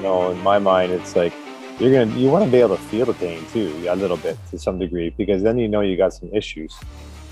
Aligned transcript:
Know, 0.00 0.30
in 0.30 0.42
my 0.42 0.58
mind, 0.58 0.92
it's 0.92 1.16
like 1.16 1.32
you're 1.78 1.92
gonna 1.92 2.16
you 2.18 2.28
want 2.28 2.44
to 2.44 2.50
be 2.50 2.58
able 2.58 2.76
to 2.76 2.82
feel 2.84 3.06
the 3.06 3.14
pain 3.14 3.44
too, 3.52 3.86
a 3.88 3.96
little 3.96 4.16
bit 4.16 4.38
to 4.50 4.58
some 4.58 4.78
degree, 4.78 5.10
because 5.10 5.42
then 5.42 5.58
you 5.58 5.68
know 5.68 5.80
you 5.80 5.96
got 5.96 6.12
some 6.14 6.30
issues, 6.32 6.74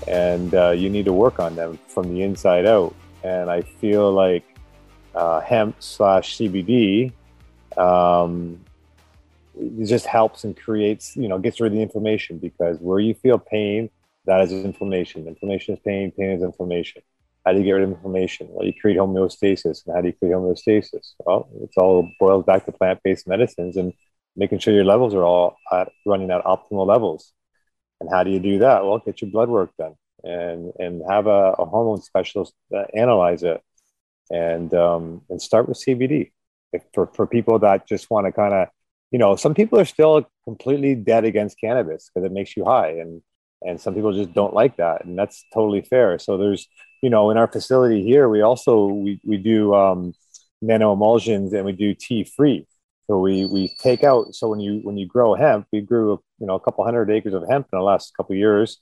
and 0.07 0.53
uh, 0.53 0.71
you 0.71 0.89
need 0.89 1.05
to 1.05 1.13
work 1.13 1.39
on 1.39 1.55
them 1.55 1.79
from 1.87 2.13
the 2.13 2.21
inside 2.21 2.65
out. 2.65 2.93
And 3.23 3.49
I 3.49 3.61
feel 3.61 4.11
like 4.11 4.43
uh, 5.15 5.41
hemp 5.41 5.75
slash 5.79 6.37
CBD 6.37 7.11
um, 7.77 8.59
just 9.83 10.05
helps 10.05 10.43
and 10.43 10.55
creates, 10.55 11.15
you 11.15 11.27
know, 11.27 11.39
gets 11.39 11.59
rid 11.59 11.71
of 11.71 11.75
the 11.75 11.81
inflammation 11.81 12.37
because 12.37 12.77
where 12.79 12.99
you 12.99 13.13
feel 13.13 13.39
pain, 13.39 13.89
that 14.25 14.41
is 14.41 14.51
inflammation. 14.51 15.27
Inflammation 15.27 15.75
is 15.75 15.79
pain, 15.79 16.11
pain 16.11 16.31
is 16.31 16.43
inflammation. 16.43 17.01
How 17.45 17.53
do 17.53 17.59
you 17.59 17.65
get 17.65 17.73
rid 17.73 17.83
of 17.83 17.91
inflammation? 17.91 18.47
Well, 18.49 18.65
you 18.65 18.73
create 18.73 18.97
homeostasis. 18.97 19.85
And 19.85 19.95
how 19.95 20.01
do 20.01 20.07
you 20.07 20.13
create 20.13 20.33
homeostasis? 20.33 21.13
Well, 21.25 21.47
it's 21.61 21.77
all 21.77 22.09
boils 22.19 22.43
back 22.45 22.65
to 22.65 22.71
plant 22.71 23.01
based 23.03 23.27
medicines 23.27 23.77
and 23.77 23.93
making 24.35 24.59
sure 24.59 24.73
your 24.73 24.83
levels 24.83 25.13
are 25.13 25.23
all 25.23 25.57
at, 25.71 25.91
running 26.05 26.31
at 26.31 26.43
optimal 26.43 26.87
levels. 26.87 27.33
And 28.01 28.09
how 28.09 28.23
do 28.23 28.31
you 28.31 28.39
do 28.39 28.59
that? 28.59 28.83
Well, 28.83 28.97
get 28.99 29.21
your 29.21 29.29
blood 29.31 29.49
work 29.49 29.71
done 29.77 29.93
and, 30.23 30.73
and 30.79 31.03
have 31.07 31.27
a, 31.27 31.53
a 31.59 31.65
hormone 31.65 32.01
specialist 32.01 32.53
analyze 32.97 33.43
it 33.43 33.61
and, 34.31 34.73
um, 34.73 35.21
and 35.29 35.41
start 35.41 35.69
with 35.69 35.77
CBD. 35.77 36.31
If 36.73 36.83
for, 36.93 37.07
for 37.07 37.27
people 37.27 37.59
that 37.59 37.87
just 37.87 38.09
want 38.09 38.25
to 38.25 38.31
kind 38.31 38.53
of, 38.53 38.67
you 39.11 39.19
know, 39.19 39.35
some 39.35 39.53
people 39.53 39.79
are 39.79 39.85
still 39.85 40.27
completely 40.45 40.95
dead 40.95 41.25
against 41.25 41.59
cannabis 41.59 42.09
because 42.09 42.25
it 42.25 42.33
makes 42.33 42.57
you 42.57 42.65
high. 42.65 42.89
And, 42.89 43.21
and 43.61 43.79
some 43.79 43.93
people 43.93 44.13
just 44.13 44.33
don't 44.33 44.53
like 44.53 44.77
that. 44.77 45.05
And 45.05 45.17
that's 45.17 45.45
totally 45.53 45.81
fair. 45.81 46.19
So 46.19 46.37
there's, 46.37 46.67
you 47.05 47.09
know, 47.09 47.31
in 47.31 47.37
our 47.37 47.47
facility 47.47 48.01
here, 48.03 48.25
we 48.27 48.41
also, 48.41 48.87
we, 48.87 49.19
we 49.23 49.37
do 49.37 49.73
um, 49.73 50.13
nano 50.61 50.93
emulsions 50.93 51.53
and 51.53 51.65
we 51.65 51.71
do 51.71 51.93
tea 51.93 52.23
free 52.23 52.67
so 53.07 53.19
we 53.19 53.45
we 53.45 53.75
take 53.79 54.03
out. 54.03 54.33
So 54.33 54.49
when 54.49 54.59
you 54.59 54.79
when 54.83 54.97
you 54.97 55.05
grow 55.05 55.35
hemp, 55.35 55.67
we 55.71 55.81
grew 55.81 56.21
you 56.39 56.47
know 56.47 56.55
a 56.55 56.59
couple 56.59 56.83
hundred 56.83 57.09
acres 57.11 57.33
of 57.33 57.43
hemp 57.47 57.67
in 57.71 57.79
the 57.79 57.83
last 57.83 58.15
couple 58.17 58.33
of 58.33 58.39
years, 58.39 58.79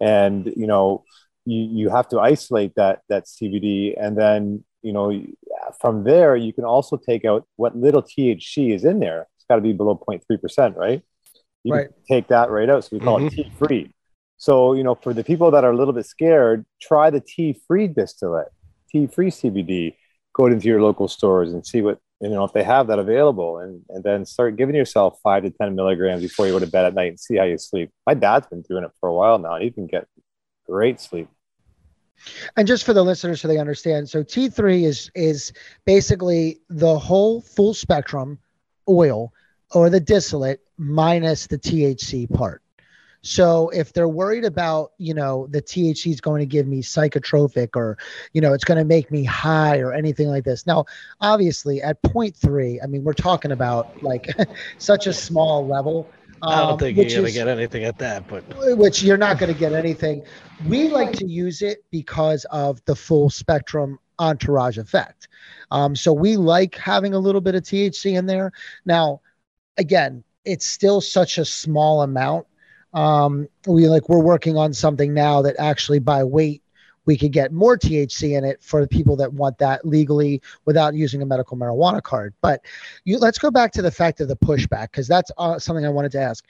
and 0.00 0.46
you 0.56 0.66
know 0.66 1.04
you 1.46 1.60
you 1.60 1.90
have 1.90 2.08
to 2.08 2.18
isolate 2.18 2.74
that 2.74 3.00
that 3.08 3.26
CBD, 3.26 3.94
and 3.98 4.18
then 4.18 4.64
you 4.82 4.92
know 4.92 5.24
from 5.80 6.04
there 6.04 6.34
you 6.34 6.52
can 6.52 6.64
also 6.64 6.96
take 6.96 7.24
out 7.24 7.46
what 7.56 7.76
little 7.76 8.02
THC 8.02 8.74
is 8.74 8.84
in 8.84 8.98
there. 8.98 9.28
It's 9.36 9.46
got 9.48 9.56
to 9.56 9.62
be 9.62 9.72
below 9.72 9.96
0.3 9.96 10.40
percent, 10.40 10.76
right? 10.76 11.02
You 11.62 11.74
right. 11.74 11.88
take 12.08 12.28
that 12.28 12.50
right 12.50 12.68
out. 12.68 12.84
So 12.84 12.90
we 12.92 13.00
call 13.00 13.18
mm-hmm. 13.18 13.26
it 13.28 13.44
tea 13.44 13.52
free. 13.56 13.94
So 14.40 14.72
you 14.72 14.82
know 14.82 14.94
for 14.94 15.12
the 15.12 15.22
people 15.22 15.50
that 15.50 15.64
are 15.64 15.70
a 15.70 15.76
little 15.76 15.92
bit 15.92 16.06
scared, 16.06 16.64
try 16.80 17.10
the 17.10 17.20
tea 17.20 17.60
free 17.68 17.86
distillate, 17.86 18.48
tea 18.90 19.06
free 19.06 19.30
CBD. 19.30 19.96
Go 20.32 20.46
into 20.46 20.66
your 20.66 20.80
local 20.80 21.08
stores 21.08 21.52
and 21.52 21.64
see 21.66 21.82
what 21.82 21.98
you 22.22 22.30
know 22.30 22.44
if 22.44 22.54
they 22.54 22.62
have 22.62 22.86
that 22.86 22.98
available 22.98 23.58
and 23.58 23.82
and 23.90 24.02
then 24.02 24.24
start 24.24 24.56
giving 24.56 24.74
yourself 24.74 25.18
five 25.22 25.42
to 25.42 25.50
ten 25.50 25.74
milligrams 25.74 26.22
before 26.22 26.46
you 26.46 26.52
go 26.52 26.58
to 26.58 26.66
bed 26.66 26.86
at 26.86 26.94
night 26.94 27.08
and 27.08 27.20
see 27.20 27.36
how 27.36 27.44
you 27.44 27.58
sleep. 27.58 27.90
My 28.06 28.14
dad's 28.14 28.46
been 28.46 28.62
doing 28.62 28.82
it 28.82 28.92
for 28.98 29.10
a 29.10 29.14
while 29.14 29.38
now 29.38 29.56
and 29.56 29.64
he 29.64 29.70
can 29.70 29.86
get 29.86 30.08
great 30.66 31.02
sleep. 31.02 31.28
And 32.56 32.66
just 32.66 32.84
for 32.84 32.94
the 32.94 33.04
listeners 33.04 33.42
so 33.42 33.48
they 33.48 33.58
understand 33.58 34.08
so 34.08 34.22
t3 34.22 34.84
is 34.84 35.10
is 35.14 35.52
basically 35.84 36.60
the 36.70 36.98
whole 36.98 37.42
full 37.42 37.74
spectrum 37.74 38.38
oil 38.88 39.34
or 39.72 39.90
the 39.90 40.00
distillate 40.00 40.60
minus 40.78 41.46
the 41.46 41.58
thc 41.58 42.32
part 42.32 42.62
so 43.22 43.68
if 43.70 43.92
they're 43.92 44.08
worried 44.08 44.44
about, 44.44 44.92
you 44.98 45.12
know, 45.12 45.46
the 45.50 45.60
THC 45.60 46.10
is 46.10 46.20
going 46.20 46.40
to 46.40 46.46
give 46.46 46.66
me 46.66 46.82
psychotropic 46.82 47.76
or, 47.76 47.98
you 48.32 48.40
know, 48.40 48.54
it's 48.54 48.64
going 48.64 48.78
to 48.78 48.84
make 48.84 49.10
me 49.10 49.24
high 49.24 49.78
or 49.78 49.92
anything 49.92 50.28
like 50.28 50.44
this. 50.44 50.66
Now, 50.66 50.86
obviously 51.20 51.82
at 51.82 52.00
point 52.02 52.34
three, 52.34 52.80
I 52.80 52.86
mean, 52.86 53.04
we're 53.04 53.12
talking 53.12 53.52
about 53.52 54.02
like 54.02 54.28
such 54.78 55.06
a 55.06 55.12
small 55.12 55.66
level. 55.66 56.10
Um, 56.42 56.52
I 56.52 56.56
don't 56.60 56.72
um, 56.72 56.78
think 56.78 56.96
you're 56.96 57.06
going 57.08 57.24
to 57.26 57.32
get 57.32 57.48
anything 57.48 57.84
at 57.84 57.98
that, 57.98 58.26
but 58.26 58.42
which 58.78 59.02
you're 59.02 59.18
not 59.18 59.38
going 59.38 59.52
to 59.52 59.58
get 59.58 59.74
anything. 59.74 60.22
We 60.66 60.88
like 60.88 61.12
to 61.12 61.26
use 61.26 61.60
it 61.60 61.84
because 61.90 62.46
of 62.46 62.82
the 62.86 62.96
full 62.96 63.28
spectrum 63.28 63.98
entourage 64.18 64.78
effect. 64.78 65.28
Um, 65.70 65.94
so 65.94 66.12
we 66.14 66.38
like 66.38 66.76
having 66.76 67.12
a 67.12 67.18
little 67.18 67.42
bit 67.42 67.54
of 67.54 67.62
THC 67.64 68.16
in 68.16 68.24
there. 68.24 68.52
Now, 68.86 69.20
again, 69.76 70.24
it's 70.46 70.64
still 70.64 71.02
such 71.02 71.36
a 71.36 71.44
small 71.44 72.02
amount 72.02 72.46
um, 72.92 73.48
we 73.66 73.88
like 73.88 74.08
we're 74.08 74.22
working 74.22 74.56
on 74.56 74.72
something 74.72 75.14
now 75.14 75.42
that 75.42 75.56
actually 75.58 75.98
by 75.98 76.24
weight 76.24 76.62
we 77.06 77.16
could 77.16 77.32
get 77.32 77.52
more 77.52 77.76
THC 77.76 78.36
in 78.36 78.44
it 78.44 78.62
for 78.62 78.80
the 78.80 78.88
people 78.88 79.16
that 79.16 79.32
want 79.32 79.58
that 79.58 79.84
legally 79.86 80.40
without 80.64 80.94
using 80.94 81.22
a 81.22 81.26
medical 81.26 81.56
marijuana 81.56 82.02
card. 82.02 82.34
But 82.40 82.64
you, 83.04 83.18
let's 83.18 83.38
go 83.38 83.50
back 83.50 83.72
to 83.72 83.82
the 83.82 83.90
fact 83.90 84.20
of 84.20 84.28
the 84.28 84.36
pushback 84.36 84.92
because 84.92 85.08
that's 85.08 85.30
uh, 85.38 85.58
something 85.58 85.84
I 85.84 85.90
wanted 85.90 86.12
to 86.12 86.20
ask. 86.20 86.44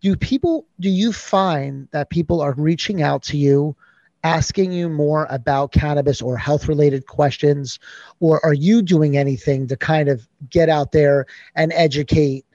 Do 0.00 0.16
people 0.16 0.66
do 0.80 0.88
you 0.88 1.12
find 1.12 1.88
that 1.92 2.10
people 2.10 2.40
are 2.40 2.54
reaching 2.54 3.02
out 3.02 3.22
to 3.24 3.36
you? 3.36 3.76
asking 4.24 4.70
you 4.70 4.88
more 4.88 5.26
about 5.30 5.72
cannabis 5.72 6.22
or 6.22 6.36
health 6.36 6.68
related 6.68 7.06
questions 7.08 7.80
or 8.20 8.44
are 8.44 8.54
you 8.54 8.80
doing 8.80 9.16
anything 9.16 9.66
to 9.66 9.76
kind 9.76 10.08
of 10.08 10.28
get 10.48 10.68
out 10.68 10.92
there 10.92 11.26
and 11.56 11.72
educate 11.72 12.46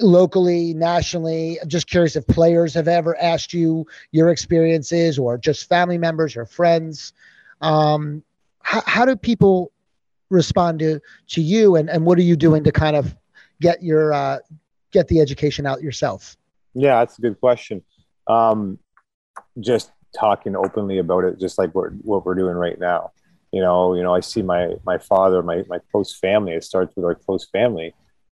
locally, 0.00 0.74
nationally? 0.74 1.58
I'm 1.60 1.68
just 1.68 1.88
curious 1.88 2.16
if 2.16 2.26
players 2.26 2.74
have 2.74 2.88
ever 2.88 3.20
asked 3.20 3.52
you 3.52 3.86
your 4.12 4.30
experiences 4.30 5.18
or 5.18 5.38
just 5.38 5.68
family 5.68 5.98
members 5.98 6.36
or 6.36 6.46
friends. 6.46 7.12
Um, 7.60 8.22
how, 8.62 8.82
how 8.86 9.04
do 9.04 9.16
people 9.16 9.72
respond 10.28 10.78
to, 10.80 11.00
to 11.28 11.42
you 11.42 11.76
and, 11.76 11.90
and 11.90 12.04
what 12.04 12.18
are 12.18 12.22
you 12.22 12.36
doing 12.36 12.64
to 12.64 12.72
kind 12.72 12.96
of 12.96 13.16
get 13.60 13.82
your, 13.82 14.12
uh, 14.12 14.38
get 14.92 15.08
the 15.08 15.20
education 15.20 15.66
out 15.66 15.82
yourself? 15.82 16.36
Yeah, 16.74 17.00
that's 17.00 17.18
a 17.18 17.22
good 17.22 17.40
question. 17.40 17.82
Um, 18.26 18.78
just 19.58 19.90
talking 20.16 20.56
openly 20.56 20.98
about 20.98 21.24
it, 21.24 21.40
just 21.40 21.58
like 21.58 21.74
what, 21.74 21.90
what 22.02 22.24
we're 22.24 22.34
doing 22.34 22.54
right 22.54 22.78
now. 22.78 23.12
You 23.52 23.62
know, 23.62 23.94
you 23.94 24.02
know, 24.02 24.14
I 24.14 24.20
see 24.20 24.42
my, 24.42 24.74
my 24.84 24.98
father, 24.98 25.42
my, 25.42 25.64
my 25.68 25.78
close 25.90 26.16
family, 26.16 26.52
it 26.52 26.64
starts 26.64 26.94
with 26.94 27.04
our 27.04 27.14
close 27.16 27.48
family 27.48 27.94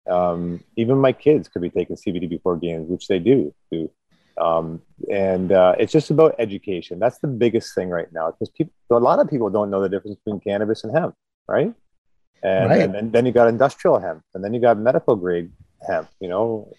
um, 0.09 0.63
even 0.77 0.99
my 0.99 1.13
kids 1.13 1.49
could 1.49 1.63
be 1.63 1.71
taking 1.71 1.97
CBD 1.97 2.29
before 2.29 2.57
games, 2.57 2.89
which 2.89 3.09
they 3.09 3.19
do. 3.19 3.55
do. 3.71 3.91
Um, 4.39 4.81
and 5.11 5.53
uh, 5.53 5.75
it's 5.79 5.93
just 5.93 6.11
about 6.11 6.35
education. 6.39 6.99
That's 6.99 7.19
the 7.19 7.29
biggest 7.29 7.75
thing 7.75 7.91
right 7.91 8.11
now 8.12 8.31
because 8.31 8.49
people, 8.51 8.73
a 8.91 8.97
lot 8.99 9.19
of 9.19 9.29
people 9.29 9.51
don't 9.51 9.71
know 9.71 9.81
the 9.81 9.89
difference 9.89 10.17
between 10.25 10.41
cannabis 10.41 10.85
and 10.85 10.97
hemp, 10.97 11.15
right? 11.47 11.75
And, 12.43 12.71
right. 12.71 12.81
and, 12.81 12.97
and 12.97 13.12
then 13.12 13.27
you 13.27 13.33
got 13.33 13.49
industrial 13.49 14.01
hemp, 14.01 14.23
and 14.35 14.43
then 14.43 14.53
you 14.53 14.61
got 14.61 14.79
medical 14.79 15.15
grade 15.15 15.53
hemp, 15.87 16.09
you 16.19 16.29
know, 16.29 16.73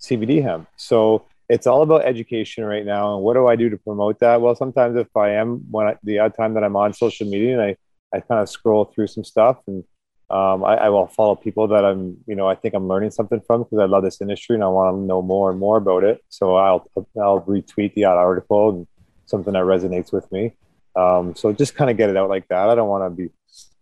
CBD 0.00 0.42
hemp. 0.42 0.68
So 0.76 1.26
it's 1.48 1.66
all 1.66 1.82
about 1.82 2.04
education 2.04 2.64
right 2.64 2.86
now. 2.86 3.14
And 3.14 3.24
what 3.24 3.34
do 3.34 3.46
I 3.46 3.56
do 3.56 3.68
to 3.68 3.76
promote 3.76 4.20
that? 4.20 4.40
Well, 4.40 4.54
sometimes 4.54 4.96
if 4.96 5.14
I 5.16 5.30
am 5.30 5.64
when 5.70 5.88
I, 5.88 5.96
the 6.02 6.20
odd 6.20 6.34
time 6.36 6.54
that 6.54 6.64
I'm 6.64 6.76
on 6.76 6.94
social 6.94 7.26
media 7.26 7.60
and 7.60 7.62
I, 7.62 7.76
I 8.14 8.20
kind 8.20 8.40
of 8.40 8.48
scroll 8.48 8.84
through 8.84 9.08
some 9.08 9.24
stuff 9.24 9.58
and 9.66 9.84
um, 10.30 10.64
I, 10.64 10.76
I, 10.76 10.88
will 10.90 11.08
follow 11.08 11.34
people 11.34 11.66
that 11.68 11.84
I'm, 11.84 12.18
you 12.26 12.36
know, 12.36 12.46
I 12.46 12.54
think 12.54 12.74
I'm 12.74 12.86
learning 12.86 13.10
something 13.10 13.40
from 13.40 13.64
because 13.64 13.80
I 13.80 13.86
love 13.86 14.04
this 14.04 14.20
industry 14.20 14.54
and 14.54 14.62
I 14.62 14.68
want 14.68 14.94
to 14.94 15.00
know 15.00 15.22
more 15.22 15.50
and 15.50 15.58
more 15.58 15.76
about 15.76 16.04
it. 16.04 16.22
So 16.28 16.54
I'll 16.54 16.86
I'll 17.20 17.40
retweet 17.40 17.94
the 17.94 18.04
article 18.04 18.70
and 18.70 18.86
something 19.26 19.52
that 19.54 19.64
resonates 19.64 20.12
with 20.12 20.30
me. 20.30 20.52
Um, 20.94 21.34
so 21.34 21.52
just 21.52 21.74
kind 21.74 21.90
of 21.90 21.96
get 21.96 22.10
it 22.10 22.16
out 22.16 22.28
like 22.28 22.46
that. 22.48 22.68
I 22.68 22.76
don't 22.76 22.88
want 22.88 23.04
to 23.04 23.22
be 23.22 23.30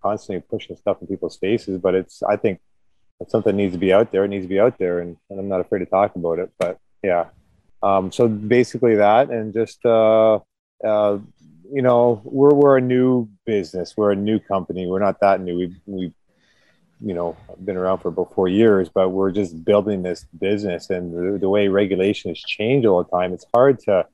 constantly 0.03 0.42
pushing 0.48 0.76
stuff 0.76 0.98
in 1.03 1.06
people's 1.06 1.37
faces, 1.37 1.78
but 1.78 1.94
it's 1.94 2.22
I 2.22 2.37
think 2.37 2.60
if 3.20 3.28
something 3.28 3.54
needs 3.54 3.75
to 3.75 3.78
be 3.78 3.92
out 3.92 4.10
there, 4.10 4.25
it 4.25 4.28
needs 4.28 4.44
to 4.44 4.48
be 4.48 4.60
out 4.60 4.78
there, 4.78 5.00
and, 5.00 5.16
and 5.28 5.38
I'm 5.38 5.48
not 5.48 5.60
afraid 5.60 5.81
to 5.81 5.87
talk 5.87 6.16
about 6.16 6.38
it. 6.38 6.50
But 6.58 6.78
yeah, 7.03 7.26
um, 7.82 8.10
so 8.10 8.26
basically 8.26 8.97
that, 8.97 9.28
and 9.28 9.53
just 9.53 9.84
uh, 9.84 10.38
uh, 10.84 11.19
you 11.70 11.82
know, 11.82 12.22
we're 12.25 12.54
we're 12.54 12.78
a 12.78 12.81
new 12.81 13.28
business, 13.44 13.96
we're 13.96 14.12
a 14.12 14.17
new 14.17 14.38
company, 14.38 14.87
we're 14.87 14.99
not 14.99 15.20
that 15.20 15.40
new. 15.40 15.56
We 15.56 15.76
we 15.87 16.12
you 17.00 17.14
know 17.14 17.36
been 17.64 17.76
around 17.76 17.98
for 17.98 18.08
about 18.08 18.34
four 18.34 18.48
years 18.48 18.88
but 18.88 19.10
we're 19.10 19.30
just 19.30 19.64
building 19.64 20.02
this 20.02 20.24
business 20.38 20.90
and 20.90 21.12
the, 21.12 21.38
the 21.38 21.48
way 21.48 21.68
has 21.68 22.38
changed 22.38 22.86
all 22.86 23.02
the 23.02 23.10
time 23.10 23.32
it's 23.32 23.46
hard 23.54 23.78
to 23.78 24.04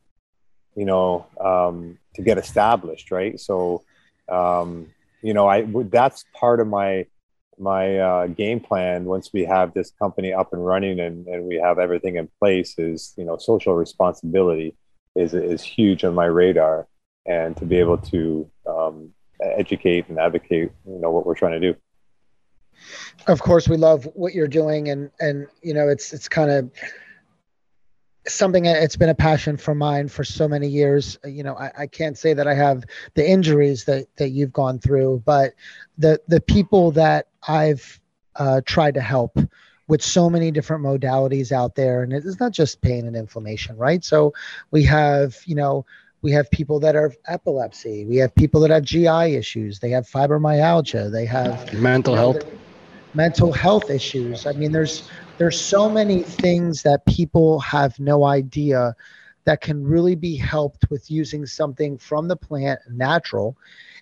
you 0.77 0.85
know 0.85 1.27
um, 1.41 1.99
to 2.15 2.23
get 2.23 2.39
established 2.39 3.11
right? 3.11 3.39
So 3.41 3.83
um, 4.29 4.89
you 5.23 5.35
know 5.35 5.49
i 5.49 5.67
that's 5.91 6.25
part 6.35 6.61
of 6.61 6.67
my 6.69 7.07
my 7.59 7.99
uh, 7.99 8.27
game 8.27 8.61
plan 8.61 9.05
once 9.05 9.31
we 9.33 9.45
have 9.45 9.73
this 9.75 9.93
company 9.93 10.33
up 10.33 10.53
and 10.53 10.65
running 10.65 10.99
and, 11.01 11.27
and 11.29 11.45
we 11.45 11.57
have 11.57 11.79
everything 11.79 12.17
in 12.17 12.29
place 12.41 12.79
is 12.79 13.15
you 13.17 13.25
know 13.25 13.37
social 13.37 13.75
responsibility 13.75 14.75
is 15.15 15.35
is 15.35 15.63
huge 15.63 16.05
on 16.05 16.15
my 16.15 16.27
radar 16.27 16.87
and 17.27 17.57
to 17.57 17.65
be 17.65 17.77
able 17.77 17.97
to 17.97 18.51
um, 18.67 19.13
educate 19.41 20.09
and 20.09 20.19
advocate 20.19 20.73
you 20.87 20.99
know 20.99 21.11
what 21.11 21.25
we're 21.25 21.35
trying 21.35 21.59
to 21.61 21.73
do 21.73 21.79
of 23.27 23.41
course 23.41 23.69
we 23.69 23.77
love 23.77 24.09
what 24.15 24.35
you're 24.35 24.49
doing 24.49 24.89
and 24.89 25.11
and 25.21 25.47
you 25.63 25.75
know 25.75 25.89
it's 25.89 26.13
it's 26.13 26.29
kind 26.29 26.51
of 26.51 26.71
something 28.27 28.65
it's 28.65 28.97
been 28.97 29.11
a 29.11 29.15
passion 29.15 29.57
for 29.57 29.75
mine 29.75 30.09
for 30.09 30.25
so 30.25 30.49
many 30.49 30.67
years. 30.67 31.19
You 31.25 31.43
know 31.43 31.57
I, 31.57 31.73
I 31.81 31.87
can't 31.87 32.17
say 32.17 32.33
that 32.35 32.47
i 32.49 32.55
have 32.55 32.85
the 33.15 33.29
injuries 33.29 33.85
that 33.85 34.07
that 34.17 34.31
you've 34.31 34.53
gone 34.53 34.79
through 34.79 35.23
but 35.25 35.53
the 35.99 36.21
the 36.29 36.41
people 36.41 36.91
that 36.93 37.29
i've 37.49 38.01
uh, 38.37 38.61
tried 38.67 38.95
to 38.95 39.01
help 39.01 39.39
with 39.87 40.03
so 40.03 40.29
many 40.29 40.51
different 40.51 40.83
modalities 40.83 41.53
out 41.53 41.75
there 41.75 42.03
and 42.03 42.13
it's 42.13 42.41
not 42.41 42.53
just 42.53 42.81
pain 42.81 43.07
and 43.07 43.15
inflammation 43.15 43.77
right? 43.77 44.05
So 44.05 44.33
we 44.71 44.83
have 44.85 45.37
you 45.47 45.55
know 45.55 45.85
we 46.23 46.33
have 46.33 46.51
people 46.51 46.81
that 46.81 46.97
are 46.97 47.13
epilepsy. 47.29 48.07
We 48.07 48.17
have 48.17 48.35
people 48.35 48.63
that 48.63 48.71
have 48.71 48.83
gi 48.83 49.07
issues. 49.07 49.79
They 49.79 49.91
have 49.91 50.09
fibromyalgia. 50.09 51.13
They 51.13 51.27
have 51.27 51.71
mental 51.75 52.15
health 52.15 52.43
mental 53.15 53.53
health 53.53 53.91
issues 53.91 54.47
i 54.47 54.53
mean 54.53 54.73
there's 54.73 55.09
there's 55.39 55.61
so 55.61 55.89
many 55.89 56.23
things 56.23 56.83
that 56.83 57.05
people 57.07 57.59
have 57.61 57.99
no 57.99 58.25
idea 58.25 58.95
that 59.45 59.61
can 59.61 59.85
really 59.85 60.15
be 60.15 60.37
helped 60.37 60.89
with 60.91 61.11
using 61.11 61.45
something 61.47 61.99
from 61.99 62.29
the 62.29 62.37
plant 62.37 62.81
natural 62.91 63.57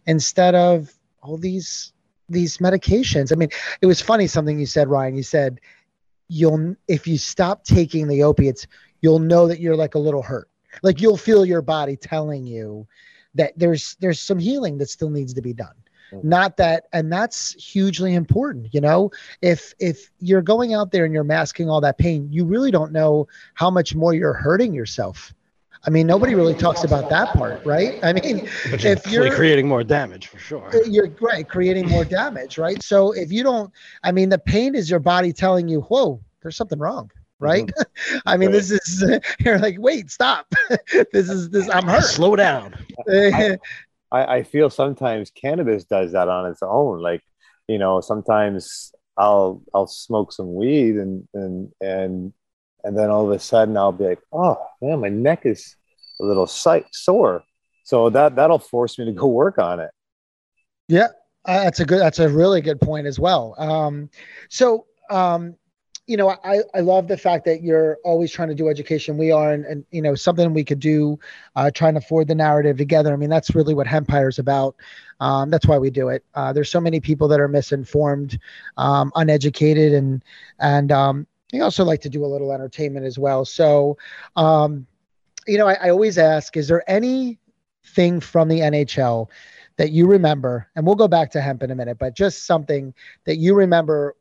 instead 0.06 0.54
of 0.54 0.92
all 1.22 1.36
these 1.36 1.92
these 2.28 2.58
medications. 2.58 3.32
I 3.32 3.36
mean, 3.36 3.50
it 3.80 3.86
was 3.86 4.00
funny 4.00 4.26
something 4.26 4.58
you 4.58 4.66
said, 4.66 4.88
Ryan. 4.88 5.14
You 5.14 5.22
said 5.22 5.60
you'll 6.28 6.74
if 6.88 7.06
you 7.06 7.18
stop 7.18 7.64
taking 7.64 8.08
the 8.08 8.22
opiates, 8.22 8.66
you'll 9.00 9.18
know 9.18 9.46
that 9.48 9.60
you're 9.60 9.76
like 9.76 9.94
a 9.94 9.98
little 9.98 10.22
hurt. 10.22 10.48
Like 10.82 11.00
you'll 11.00 11.16
feel 11.16 11.44
your 11.44 11.62
body 11.62 11.96
telling 11.96 12.46
you 12.46 12.86
that 13.34 13.52
there's 13.56 13.96
there's 14.00 14.20
some 14.20 14.38
healing 14.38 14.78
that 14.78 14.88
still 14.88 15.10
needs 15.10 15.34
to 15.34 15.42
be 15.42 15.52
done. 15.52 15.74
Mm-hmm. 16.12 16.28
Not 16.28 16.56
that 16.58 16.84
and 16.92 17.12
that's 17.12 17.54
hugely 17.54 18.14
important, 18.14 18.72
you 18.72 18.80
know? 18.80 19.10
If 19.40 19.74
if 19.78 20.10
you're 20.18 20.42
going 20.42 20.74
out 20.74 20.92
there 20.92 21.04
and 21.04 21.14
you're 21.14 21.24
masking 21.24 21.70
all 21.70 21.80
that 21.80 21.98
pain, 21.98 22.28
you 22.30 22.44
really 22.44 22.70
don't 22.70 22.92
know 22.92 23.28
how 23.54 23.70
much 23.70 23.94
more 23.94 24.14
you're 24.14 24.34
hurting 24.34 24.74
yourself. 24.74 25.32
I 25.84 25.90
mean, 25.90 26.06
nobody 26.06 26.34
really 26.34 26.54
talks 26.54 26.84
about 26.84 27.10
that 27.10 27.34
part, 27.34 27.64
right? 27.66 27.98
I 28.04 28.12
mean, 28.12 28.48
if 28.66 29.06
you're 29.10 29.34
creating 29.34 29.66
more 29.66 29.82
damage 29.82 30.28
for 30.28 30.38
sure, 30.38 30.70
uh, 30.72 30.78
you're 30.86 31.08
right, 31.20 31.48
creating 31.48 31.88
more 31.88 32.04
damage, 32.04 32.56
right? 32.56 32.80
So 32.82 33.12
if 33.12 33.32
you 33.32 33.42
don't, 33.42 33.72
I 34.04 34.12
mean, 34.12 34.28
the 34.28 34.38
pain 34.38 34.76
is 34.76 34.88
your 34.88 35.00
body 35.00 35.32
telling 35.32 35.66
you, 35.66 35.80
"Whoa, 35.82 36.20
there's 36.40 36.56
something 36.56 36.78
wrong." 36.78 37.10
Right? 37.40 37.66
Mm-hmm. 37.66 38.18
I 38.26 38.36
mean, 38.36 38.50
right. 38.50 38.52
this 38.52 38.70
is 38.70 39.04
you're 39.40 39.58
like, 39.58 39.76
wait, 39.80 40.10
stop. 40.12 40.54
this 41.12 41.28
is 41.28 41.50
this. 41.50 41.68
I'm 41.68 41.88
hurt. 41.88 42.04
Slow 42.04 42.36
down. 42.36 42.76
I, 43.12 43.58
I 44.20 44.42
feel 44.42 44.68
sometimes 44.70 45.30
cannabis 45.30 45.84
does 45.84 46.12
that 46.12 46.28
on 46.28 46.50
its 46.50 46.62
own. 46.62 47.00
Like, 47.00 47.22
you 47.68 47.78
know, 47.78 48.00
sometimes 48.00 48.92
I'll 49.16 49.62
I'll 49.74 49.86
smoke 49.86 50.32
some 50.32 50.54
weed 50.54 50.96
and 50.96 51.26
and 51.34 51.72
and 51.80 52.32
and 52.84 52.98
then 52.98 53.10
all 53.10 53.24
of 53.24 53.32
a 53.32 53.38
sudden 53.38 53.76
I'll 53.76 53.92
be 53.92 54.04
like, 54.04 54.20
oh 54.32 54.58
man, 54.80 55.00
my 55.00 55.08
neck 55.08 55.46
is 55.46 55.76
a 56.20 56.24
little 56.24 56.46
sight 56.46 56.86
sore. 56.92 57.42
So 57.84 58.10
that 58.10 58.36
that'll 58.36 58.58
force 58.58 58.98
me 58.98 59.06
to 59.06 59.12
go 59.12 59.26
work 59.26 59.58
on 59.58 59.80
it. 59.80 59.90
Yeah, 60.88 61.08
that's 61.46 61.80
a 61.80 61.84
good. 61.84 62.00
That's 62.00 62.18
a 62.18 62.28
really 62.28 62.60
good 62.60 62.80
point 62.80 63.06
as 63.06 63.18
well. 63.18 63.54
Um, 63.58 64.10
so 64.48 64.86
um, 65.10 65.56
you 66.06 66.16
know, 66.16 66.30
I, 66.30 66.60
I 66.74 66.80
love 66.80 67.06
the 67.06 67.16
fact 67.16 67.44
that 67.44 67.62
you're 67.62 67.98
always 68.04 68.32
trying 68.32 68.48
to 68.48 68.54
do 68.54 68.68
education. 68.68 69.16
We 69.16 69.30
are, 69.30 69.52
and, 69.52 69.64
and 69.64 69.84
you 69.92 70.02
know, 70.02 70.14
something 70.14 70.52
we 70.52 70.64
could 70.64 70.80
do, 70.80 71.18
uh, 71.54 71.70
trying 71.70 71.94
to 71.94 72.00
forward 72.00 72.28
the 72.28 72.34
narrative 72.34 72.76
together. 72.76 73.12
I 73.12 73.16
mean, 73.16 73.30
that's 73.30 73.54
really 73.54 73.74
what 73.74 73.86
Hempire 73.86 74.28
is 74.28 74.38
about. 74.38 74.74
Um, 75.20 75.50
that's 75.50 75.66
why 75.66 75.78
we 75.78 75.90
do 75.90 76.08
it. 76.08 76.24
Uh, 76.34 76.52
there's 76.52 76.70
so 76.70 76.80
many 76.80 76.98
people 76.98 77.28
that 77.28 77.38
are 77.38 77.46
misinformed, 77.46 78.38
um, 78.76 79.12
uneducated, 79.14 79.92
and 79.92 80.24
and 80.58 80.90
um, 80.90 81.26
I 81.54 81.60
also 81.60 81.84
like 81.84 82.00
to 82.02 82.08
do 82.08 82.24
a 82.24 82.26
little 82.26 82.52
entertainment 82.52 83.06
as 83.06 83.18
well. 83.18 83.44
So, 83.44 83.96
um, 84.34 84.86
you 85.46 85.58
know, 85.58 85.68
I, 85.68 85.74
I 85.74 85.90
always 85.90 86.18
ask, 86.18 86.56
is 86.56 86.66
there 86.66 86.88
anything 86.90 88.20
from 88.20 88.48
the 88.48 88.60
NHL 88.60 89.28
that 89.76 89.90
you 89.92 90.06
remember? 90.08 90.68
And 90.74 90.84
we'll 90.84 90.96
go 90.96 91.08
back 91.08 91.30
to 91.32 91.40
hemp 91.40 91.62
in 91.62 91.70
a 91.70 91.74
minute, 91.74 91.98
but 91.98 92.16
just 92.16 92.46
something 92.46 92.92
that 93.24 93.36
you 93.36 93.54
remember 93.54 94.16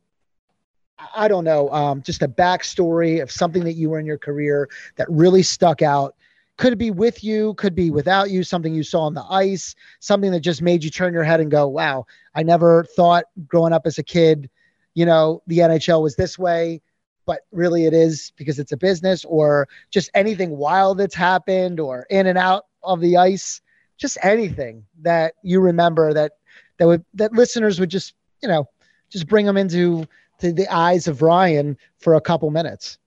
I 1.15 1.27
don't 1.27 1.43
know, 1.43 1.69
um, 1.69 2.01
just 2.01 2.21
a 2.21 2.27
backstory 2.27 3.21
of 3.21 3.31
something 3.31 3.63
that 3.63 3.73
you 3.73 3.89
were 3.89 3.99
in 3.99 4.05
your 4.05 4.17
career 4.17 4.69
that 4.95 5.07
really 5.09 5.43
stuck 5.43 5.81
out. 5.81 6.15
Could 6.57 6.77
be 6.77 6.91
with 6.91 7.23
you? 7.23 7.53
Could 7.55 7.75
be 7.75 7.89
without 7.89 8.29
you? 8.29 8.43
Something 8.43 8.75
you 8.75 8.83
saw 8.83 9.01
on 9.01 9.13
the 9.13 9.25
ice? 9.29 9.75
Something 9.99 10.31
that 10.31 10.41
just 10.41 10.61
made 10.61 10.83
you 10.83 10.89
turn 10.89 11.13
your 11.13 11.23
head 11.23 11.39
and 11.39 11.49
go, 11.49 11.67
"Wow, 11.67 12.05
I 12.35 12.43
never 12.43 12.83
thought 12.95 13.25
growing 13.47 13.73
up 13.73 13.87
as 13.87 13.97
a 13.97 14.03
kid, 14.03 14.49
you 14.93 15.05
know, 15.05 15.41
the 15.47 15.61
NHL 15.61 16.01
was 16.01 16.15
this 16.15 16.37
way." 16.37 16.81
but 17.25 17.41
really 17.51 17.85
it 17.85 17.93
is 17.93 18.33
because 18.35 18.59
it's 18.59 18.71
a 18.71 18.77
business 18.77 19.23
or 19.25 19.67
just 19.91 20.09
anything 20.13 20.57
wild 20.57 20.97
that's 20.97 21.15
happened 21.15 21.79
or 21.79 22.05
in 22.09 22.27
and 22.27 22.37
out 22.37 22.65
of 22.83 22.99
the 22.99 23.15
ice 23.17 23.61
just 23.97 24.17
anything 24.23 24.83
that 25.01 25.35
you 25.43 25.59
remember 25.59 26.13
that 26.13 26.33
that 26.77 26.87
would 26.87 27.05
that 27.13 27.31
listeners 27.33 27.79
would 27.79 27.89
just 27.89 28.15
you 28.41 28.49
know 28.49 28.67
just 29.09 29.27
bring 29.27 29.45
them 29.45 29.57
into 29.57 30.05
the 30.41 30.67
eyes 30.69 31.07
of 31.07 31.21
Ryan 31.21 31.77
for 31.99 32.15
a 32.15 32.21
couple 32.21 32.49
minutes 32.51 32.97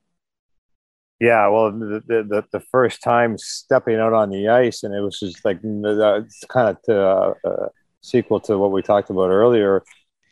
yeah 1.20 1.46
well 1.48 1.70
the, 1.70 2.02
the 2.06 2.44
the 2.50 2.60
first 2.60 3.02
time 3.02 3.38
stepping 3.38 3.96
out 3.96 4.12
on 4.12 4.30
the 4.30 4.48
ice 4.48 4.82
and 4.82 4.94
it 4.94 5.00
was 5.00 5.20
just 5.20 5.44
like 5.44 5.58
it's 5.62 6.44
kind 6.48 6.68
of 6.68 6.82
to, 6.82 7.00
uh, 7.00 7.34
uh, 7.44 7.68
sequel 8.00 8.40
to 8.40 8.58
what 8.58 8.72
we 8.72 8.82
talked 8.82 9.10
about 9.10 9.30
earlier 9.30 9.84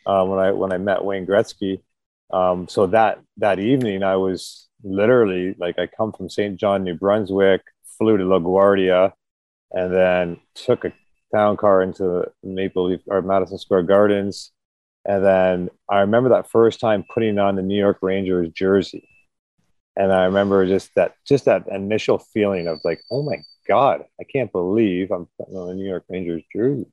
uh, 0.05 0.25
when 0.25 0.39
i 0.39 0.51
when 0.51 0.73
i 0.73 0.77
met 0.77 1.03
wayne 1.03 1.25
gretzky 1.25 1.79
um, 2.33 2.67
so 2.67 2.87
that 2.87 3.19
that 3.37 3.59
evening, 3.59 4.03
I 4.03 4.15
was 4.15 4.67
literally 4.83 5.55
like 5.59 5.77
I 5.77 5.87
come 5.87 6.11
from 6.11 6.29
Saint 6.29 6.59
John, 6.59 6.83
New 6.83 6.95
Brunswick, 6.95 7.61
flew 7.97 8.17
to 8.17 8.23
LaGuardia, 8.23 9.13
and 9.71 9.93
then 9.93 10.39
took 10.55 10.83
a 10.83 10.93
town 11.33 11.57
car 11.57 11.83
into 11.83 12.25
Maple 12.43 12.89
Leaf 12.89 13.01
or 13.07 13.21
Madison 13.21 13.59
Square 13.59 13.83
Gardens. 13.83 14.51
And 15.05 15.23
then 15.23 15.69
I 15.89 15.99
remember 15.99 16.29
that 16.29 16.49
first 16.49 16.79
time 16.79 17.03
putting 17.13 17.37
on 17.37 17.55
the 17.55 17.61
New 17.61 17.77
York 17.77 17.97
Rangers 18.01 18.49
jersey. 18.53 19.07
And 19.95 20.11
I 20.11 20.23
remember 20.23 20.65
just 20.65 20.95
that 20.95 21.15
just 21.25 21.45
that 21.45 21.67
initial 21.67 22.17
feeling 22.17 22.67
of 22.67 22.79
like, 22.83 23.01
oh 23.11 23.21
my 23.21 23.37
God, 23.67 24.03
I 24.19 24.23
can't 24.23 24.51
believe 24.51 25.11
I'm 25.11 25.27
putting 25.37 25.55
on 25.55 25.67
the 25.67 25.73
New 25.75 25.87
York 25.87 26.05
Rangers 26.09 26.43
jersey. 26.53 26.87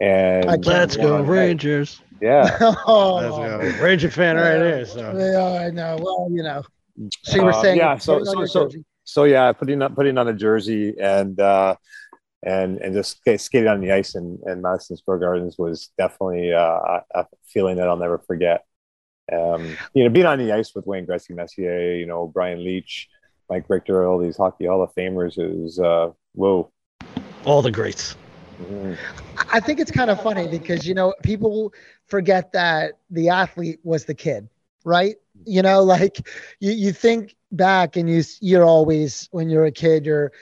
And 0.00 0.64
let's 0.64 0.96
go 0.96 1.20
Rangers. 1.22 2.00
Yeah. 2.20 2.56
oh, 2.86 3.58
Ranger 3.80 4.10
fan 4.10 4.36
right 4.36 4.56
here. 4.56 4.84
So. 4.86 5.16
Yeah, 5.16 5.66
I 5.66 5.70
know. 5.70 5.98
Well, 6.00 6.28
you 6.30 6.42
know. 6.42 6.62
So 7.22 7.36
you 7.36 7.44
were 7.44 7.52
uh, 7.52 7.62
saying, 7.62 7.78
yeah. 7.78 7.98
So 7.98 8.24
so 8.24 8.44
so, 8.44 8.70
so 9.04 9.24
yeah, 9.24 9.52
putting 9.52 9.80
on 9.82 9.94
putting 9.94 10.18
on 10.18 10.28
a 10.28 10.32
jersey 10.32 10.94
and 11.00 11.38
uh, 11.40 11.76
and 12.42 12.78
and 12.78 12.94
just 12.94 13.20
skating 13.38 13.68
on 13.68 13.80
the 13.80 13.92
ice 13.92 14.14
in, 14.14 14.38
in 14.46 14.62
Madison 14.62 14.96
Square 14.96 15.18
Gardens 15.18 15.58
was 15.58 15.90
definitely 15.98 16.52
uh, 16.52 17.00
a 17.14 17.26
feeling 17.46 17.76
that 17.76 17.88
I'll 17.88 17.96
never 17.96 18.18
forget. 18.18 18.64
Um, 19.32 19.76
you 19.92 20.04
know, 20.04 20.10
being 20.10 20.26
on 20.26 20.38
the 20.38 20.52
ice 20.52 20.74
with 20.74 20.86
Wayne 20.86 21.06
Gretzky, 21.06 21.34
Messier, 21.34 21.94
you 21.94 22.06
know, 22.06 22.28
Brian 22.28 22.60
Leetch, 22.60 23.08
Mike 23.50 23.64
Richter, 23.68 24.06
all 24.06 24.18
these 24.18 24.36
hockey 24.36 24.66
Hall 24.66 24.82
of 24.82 24.94
Famers 24.94 25.34
is 25.38 25.78
uh, 25.78 26.10
whoa. 26.34 26.70
All 27.44 27.62
the 27.62 27.70
greats. 27.70 28.16
Mm-hmm. 28.62 28.94
I 29.52 29.60
think 29.60 29.80
it's 29.80 29.90
kind 29.90 30.10
of 30.10 30.20
funny 30.22 30.48
because 30.48 30.86
you 30.86 30.94
know 30.94 31.14
people 31.22 31.72
forget 32.06 32.52
that 32.52 32.98
the 33.10 33.28
athlete 33.28 33.80
was 33.84 34.04
the 34.04 34.14
kid, 34.14 34.48
right? 34.84 35.16
You 35.44 35.62
know, 35.62 35.82
like 35.82 36.28
you 36.60 36.72
you 36.72 36.92
think 36.92 37.36
back 37.52 37.96
and 37.96 38.10
you 38.10 38.22
you're 38.40 38.64
always 38.64 39.28
when 39.30 39.48
you're 39.48 39.64
a 39.64 39.72
kid 39.72 40.04
you're 40.04 40.32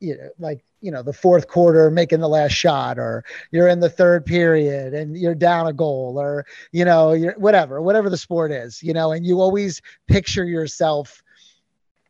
you 0.00 0.16
know 0.16 0.28
like 0.38 0.64
you 0.80 0.90
know 0.90 1.02
the 1.02 1.12
fourth 1.12 1.48
quarter 1.48 1.90
making 1.90 2.20
the 2.20 2.28
last 2.28 2.52
shot 2.52 2.98
or 2.98 3.24
you're 3.50 3.68
in 3.68 3.80
the 3.80 3.88
third 3.88 4.26
period 4.26 4.92
and 4.94 5.16
you're 5.16 5.34
down 5.34 5.66
a 5.66 5.72
goal 5.72 6.16
or 6.18 6.44
you 6.72 6.84
know 6.84 7.12
you're 7.12 7.34
whatever 7.38 7.80
whatever 7.80 8.10
the 8.10 8.16
sport 8.16 8.52
is 8.52 8.82
you 8.82 8.92
know 8.92 9.12
and 9.12 9.24
you 9.24 9.40
always 9.40 9.80
picture 10.06 10.44
yourself 10.44 11.22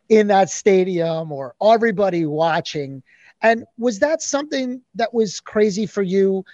in 0.09 0.27
that 0.27 0.51
stadium 0.51 1.31
or 1.31 1.55
everybody 1.63 2.27
watching 2.27 3.03
and 3.43 3.65
was 3.79 3.99
that 4.01 4.23
something 4.23 4.83
that 4.95 5.13
was 5.13 5.41
crazy 5.41 5.87
for 5.87 6.03
you? 6.03 6.45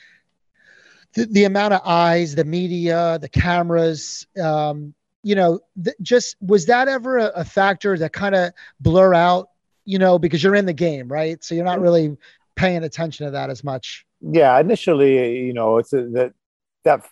The, 1.15 1.27
the 1.27 1.45
amount 1.45 1.75
of 1.75 1.83
eyes, 1.85 2.35
the 2.35 2.45
media, 2.45 3.19
the 3.21 3.29
cameras, 3.29 4.27
um, 4.43 4.95
you 5.23 5.35
know, 5.35 5.61
th- 5.83 5.97
just 6.01 6.37
was 6.41 6.67
that 6.67 6.89
ever 6.89 7.19
a, 7.19 7.27
a 7.37 7.45
factor 7.45 7.97
that 7.99 8.13
kind 8.13 8.35
of 8.35 8.53
blur 8.81 9.15
out, 9.15 9.51
you 9.85 9.99
know, 9.99 10.19
because 10.19 10.43
you're 10.43 10.55
in 10.55 10.67
the 10.67 10.73
game, 10.73 11.09
right? 11.09 11.43
So 11.43 11.55
you're 11.55 11.65
not 11.65 11.81
really 11.81 12.17
paying 12.57 12.85
attention 12.85 13.27
to 13.27 13.33
that 13.33 13.51
as 13.51 13.65
much. 13.65 14.05
Yeah, 14.21 14.59
initially, 14.61 15.47
you 15.47 15.53
know, 15.53 15.79
it's 15.79 15.93
a, 15.93 16.09
that 16.11 16.33
that 16.85 17.05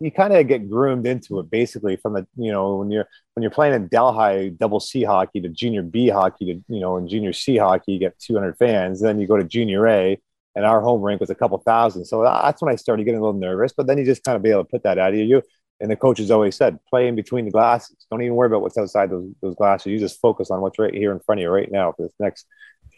you 0.00 0.10
kind 0.10 0.32
of 0.32 0.46
get 0.46 0.68
groomed 0.68 1.06
into 1.06 1.38
it 1.38 1.50
basically 1.50 1.96
from 1.96 2.16
a 2.16 2.26
you 2.36 2.52
know 2.52 2.76
when 2.76 2.90
you're 2.90 3.08
when 3.34 3.42
you're 3.42 3.50
playing 3.50 3.74
in 3.74 3.88
Delhi 3.88 4.50
double 4.50 4.80
C 4.80 5.02
hockey 5.02 5.40
to 5.40 5.48
junior 5.48 5.82
B 5.82 6.08
hockey 6.08 6.46
to 6.46 6.74
you 6.74 6.80
know 6.80 6.96
in 6.96 7.08
junior 7.08 7.32
C 7.32 7.56
hockey 7.56 7.92
you 7.92 7.98
get 7.98 8.18
200 8.18 8.56
fans 8.56 9.00
then 9.00 9.18
you 9.18 9.26
go 9.26 9.36
to 9.36 9.44
junior 9.44 9.86
A 9.88 10.20
and 10.56 10.64
our 10.64 10.80
home 10.80 11.00
rink 11.00 11.20
was 11.20 11.30
a 11.30 11.34
couple 11.34 11.58
thousand 11.58 12.04
so 12.04 12.22
uh, 12.22 12.42
that's 12.42 12.60
when 12.60 12.72
I 12.72 12.76
started 12.76 13.04
getting 13.04 13.20
a 13.20 13.22
little 13.22 13.38
nervous 13.38 13.72
but 13.72 13.86
then 13.86 13.98
you 13.98 14.04
just 14.04 14.24
kind 14.24 14.36
of 14.36 14.42
be 14.42 14.50
able 14.50 14.64
to 14.64 14.70
put 14.70 14.82
that 14.82 14.98
out 14.98 15.14
of 15.14 15.18
you 15.18 15.42
and 15.80 15.90
the 15.90 15.96
coaches 15.96 16.30
always 16.30 16.56
said 16.56 16.78
play 16.88 17.08
in 17.08 17.14
between 17.14 17.44
the 17.44 17.50
glasses 17.50 17.96
don't 18.10 18.22
even 18.22 18.34
worry 18.34 18.46
about 18.46 18.62
what's 18.62 18.78
outside 18.78 19.10
those, 19.10 19.28
those 19.42 19.54
glasses 19.54 19.86
you 19.86 19.98
just 19.98 20.20
focus 20.20 20.50
on 20.50 20.60
what's 20.60 20.78
right 20.78 20.94
here 20.94 21.12
in 21.12 21.20
front 21.20 21.40
of 21.40 21.42
you 21.42 21.50
right 21.50 21.70
now 21.70 21.92
for 21.92 22.02
this 22.02 22.14
next 22.18 22.46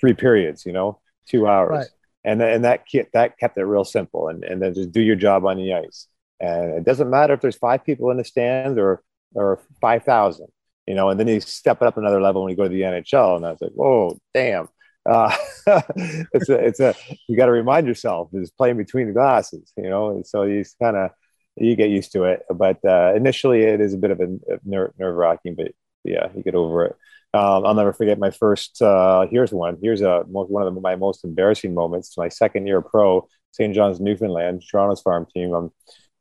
three 0.01 0.15
periods 0.15 0.67
you 0.67 0.73
know 0.73 0.99
two 1.29 1.47
hours 1.47 1.71
right. 1.71 1.87
and 2.25 2.43
and 2.43 2.65
that 2.65 2.85
that 3.13 3.39
kept 3.39 3.57
it 3.59 3.65
real 3.65 3.85
simple 3.85 4.29
and 4.29 4.45
and 4.45 4.61
then 4.61 4.75
just 4.75 4.93
do 4.93 5.01
your 5.01 5.17
job 5.17 5.45
on 5.45 5.57
the 5.57 5.73
ice 5.73 6.09
and 6.43 6.73
it 6.73 6.85
doesn't 6.85 7.09
matter 7.09 7.35
if 7.35 7.41
there's 7.41 7.57
five 7.57 7.85
people 7.85 8.11
in 8.11 8.17
the 8.17 8.25
stands 8.25 8.77
or 8.77 9.03
or 9.35 9.61
five 9.81 10.05
thousand, 10.05 10.49
you 10.87 10.95
know. 10.95 11.09
And 11.09 11.19
then 11.19 11.29
you 11.29 11.41
step 11.41 11.81
it 11.81 11.87
up 11.87 11.97
another 11.97 12.21
level 12.21 12.43
when 12.43 12.51
you 12.51 12.57
go 12.57 12.65
to 12.65 12.69
the 12.69 12.83
NHL, 12.83 13.37
and 13.37 13.47
I 13.47 13.53
was 13.53 13.61
like, 13.61 13.73
whoa, 13.73 14.19
damn. 14.35 14.69
Uh, 15.09 15.35
it's 15.67 16.49
a, 16.49 16.65
it's 16.65 16.81
a, 16.81 16.95
you 17.29 17.37
got 17.37 17.47
to 17.47 17.53
remind 17.53 17.87
yourself 17.87 18.29
is 18.35 18.51
playing 18.51 18.77
between 18.77 19.07
the 19.07 19.13
glasses, 19.13 19.73
you 19.77 19.89
know, 19.89 20.11
and 20.11 20.27
so 20.27 20.43
you 20.43 20.65
kind 20.81 20.97
of, 20.97 21.11
you 21.57 21.77
get 21.77 21.91
used 21.91 22.13
to 22.13 22.25
it. 22.25 22.43
But 22.53 22.85
uh, 22.85 23.13
initially, 23.15 23.63
it 23.63 23.81
is 23.81 23.95
a 23.95 23.99
bit 23.99 24.11
of 24.11 24.21
a, 24.21 24.39
nerve 24.65 24.93
wracking, 24.99 25.55
but 25.55 25.73
yeah, 26.05 26.29
you 26.35 26.43
get 26.43 26.55
over 26.55 26.87
it. 26.87 26.97
Um, 27.35 27.65
I'll 27.65 27.75
never 27.75 27.93
forget 27.93 28.19
my 28.19 28.31
first. 28.31 28.81
Uh, 28.83 29.27
here's 29.31 29.53
one. 29.53 29.79
Here's 29.83 30.03
a 30.03 30.21
one 30.27 30.67
of 30.67 30.75
the, 30.75 30.81
my 30.81 30.97
most 30.97 31.25
embarrassing 31.25 31.75
moments. 31.75 32.17
My 32.19 32.29
second 32.29 32.67
year 32.67 32.83
pro, 32.83 33.27
St. 33.53 33.75
John's, 33.75 34.01
Newfoundland, 34.01 34.63
Toronto's 34.71 35.01
farm 35.01 35.27
team. 35.33 35.55
Um, 35.55 35.73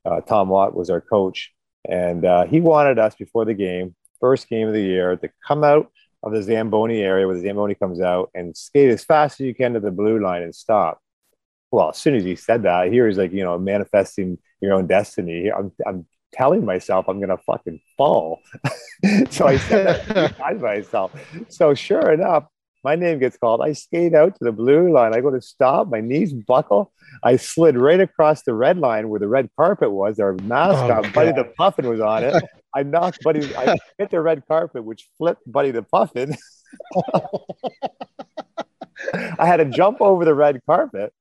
uh, 0.05 0.21
Tom 0.21 0.49
Watt 0.49 0.75
was 0.75 0.89
our 0.89 1.01
coach, 1.01 1.51
and 1.87 2.25
uh, 2.25 2.45
he 2.45 2.61
wanted 2.61 2.97
us 2.97 3.15
before 3.15 3.45
the 3.45 3.53
game, 3.53 3.95
first 4.19 4.47
game 4.47 4.67
of 4.67 4.73
the 4.73 4.81
year, 4.81 5.17
to 5.17 5.29
come 5.45 5.63
out 5.63 5.91
of 6.23 6.31
the 6.31 6.43
Zamboni 6.43 7.01
area 7.01 7.27
where 7.27 7.35
the 7.35 7.41
Zamboni 7.41 7.75
comes 7.75 7.99
out 7.99 8.29
and 8.33 8.55
skate 8.55 8.89
as 8.89 9.03
fast 9.03 9.41
as 9.41 9.45
you 9.45 9.55
can 9.55 9.73
to 9.73 9.79
the 9.79 9.91
blue 9.91 10.19
line 10.19 10.43
and 10.43 10.55
stop. 10.55 11.01
Well, 11.71 11.89
as 11.89 11.97
soon 11.97 12.15
as 12.15 12.23
he 12.23 12.35
said 12.35 12.63
that, 12.63 12.91
here 12.91 13.07
he's 13.07 13.17
like, 13.17 13.31
you 13.31 13.43
know, 13.43 13.57
manifesting 13.57 14.37
your 14.59 14.73
own 14.73 14.87
destiny. 14.87 15.51
I'm, 15.51 15.71
I'm 15.85 16.05
telling 16.33 16.65
myself 16.65 17.07
I'm 17.07 17.19
gonna 17.19 17.37
fucking 17.37 17.79
fall. 17.97 18.39
so 19.29 19.47
I 19.47 19.57
said 19.57 20.05
that 20.07 20.37
to 20.37 20.55
myself. 20.59 21.11
So 21.49 21.73
sure 21.73 22.11
enough, 22.11 22.45
my 22.83 22.95
name 22.95 23.19
gets 23.19 23.37
called. 23.37 23.61
I 23.61 23.73
skate 23.73 24.15
out 24.15 24.35
to 24.37 24.43
the 24.43 24.51
blue 24.51 24.91
line. 24.91 25.13
I 25.13 25.21
go 25.21 25.29
to 25.29 25.41
stop. 25.41 25.89
My 25.89 26.01
knees 26.01 26.33
buckle. 26.33 26.91
I 27.23 27.35
slid 27.35 27.77
right 27.77 27.99
across 27.99 28.41
the 28.43 28.53
red 28.53 28.77
line 28.77 29.09
where 29.09 29.19
the 29.19 29.27
red 29.27 29.49
carpet 29.55 29.91
was. 29.91 30.19
Our 30.19 30.33
mascot, 30.33 31.05
oh, 31.05 31.11
Buddy 31.11 31.31
the 31.31 31.45
Puffin, 31.57 31.87
was 31.87 31.99
on 31.99 32.23
it. 32.23 32.43
I 32.75 32.83
knocked 32.83 33.21
Buddy. 33.23 33.55
I 33.55 33.77
hit 33.97 34.09
the 34.09 34.21
red 34.21 34.43
carpet, 34.47 34.83
which 34.83 35.09
flipped 35.17 35.49
Buddy 35.51 35.71
the 35.71 35.83
Puffin. 35.83 36.35
I 39.37 39.45
had 39.45 39.57
to 39.57 39.65
jump 39.65 40.01
over 40.01 40.25
the 40.25 40.33
red 40.33 40.61
carpet, 40.65 41.13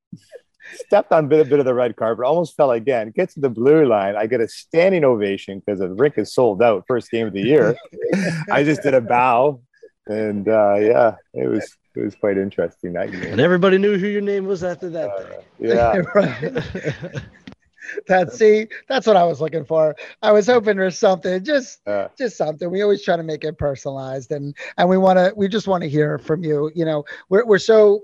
stepped 0.75 1.13
on 1.13 1.25
a 1.25 1.29
bit, 1.29 1.47
a 1.47 1.49
bit 1.49 1.59
of 1.59 1.65
the 1.65 1.75
red 1.75 1.97
carpet, 1.97 2.25
almost 2.25 2.57
fell 2.57 2.71
again. 2.73 3.13
Get 3.15 3.31
to 3.31 3.41
the 3.41 3.51
blue 3.51 3.87
line. 3.87 4.17
I 4.17 4.27
get 4.27 4.41
a 4.41 4.49
standing 4.49 5.05
ovation 5.05 5.61
because 5.61 5.81
the 5.81 5.89
rink 5.89 6.15
is 6.19 6.35
sold 6.35 6.63
out. 6.63 6.85
First 6.87 7.11
game 7.11 7.27
of 7.27 7.33
the 7.33 7.43
year. 7.43 7.77
I 8.51 8.65
just 8.65 8.83
did 8.83 8.95
a 8.95 9.01
bow, 9.01 9.61
and 10.07 10.49
uh, 10.49 10.77
yeah, 10.79 11.15
it 11.35 11.49
was 11.49 11.77
it 11.97 12.03
was 12.03 12.15
quite 12.15 12.39
interesting 12.39 12.93
that 12.95 13.11
game. 13.11 13.25
And 13.25 13.41
everybody 13.41 13.79
knew 13.79 13.99
who 13.99 14.07
your 14.07 14.21
name 14.21 14.47
was 14.47 14.63
after 14.63 14.89
that. 14.91 15.11
Uh, 15.11 15.43
yeah. 15.59 17.21
that 18.07 18.33
see 18.33 18.69
that's 18.89 19.05
what 19.05 19.17
i 19.17 19.25
was 19.25 19.41
looking 19.41 19.65
for 19.65 19.97
i 20.23 20.31
was 20.31 20.47
hoping 20.47 20.77
for 20.77 20.91
something 20.93 21.43
just 21.43 21.81
uh, 21.89 22.07
just 22.17 22.37
something 22.37 22.71
we 22.71 22.83
always 22.83 23.03
try 23.03 23.17
to 23.17 23.23
make 23.25 23.43
it 23.43 23.59
personalized 23.59 24.31
and 24.31 24.55
and 24.79 24.89
we 24.89 24.97
want 24.97 25.19
to 25.19 25.33
we 25.37 25.49
just 25.49 25.67
want 25.67 25.83
to 25.83 25.89
hear 25.89 26.17
from 26.19 26.45
you 26.45 26.71
you 26.75 26.85
know 26.85 27.05
we're, 27.29 27.45
we're 27.45 27.59
so 27.59 28.03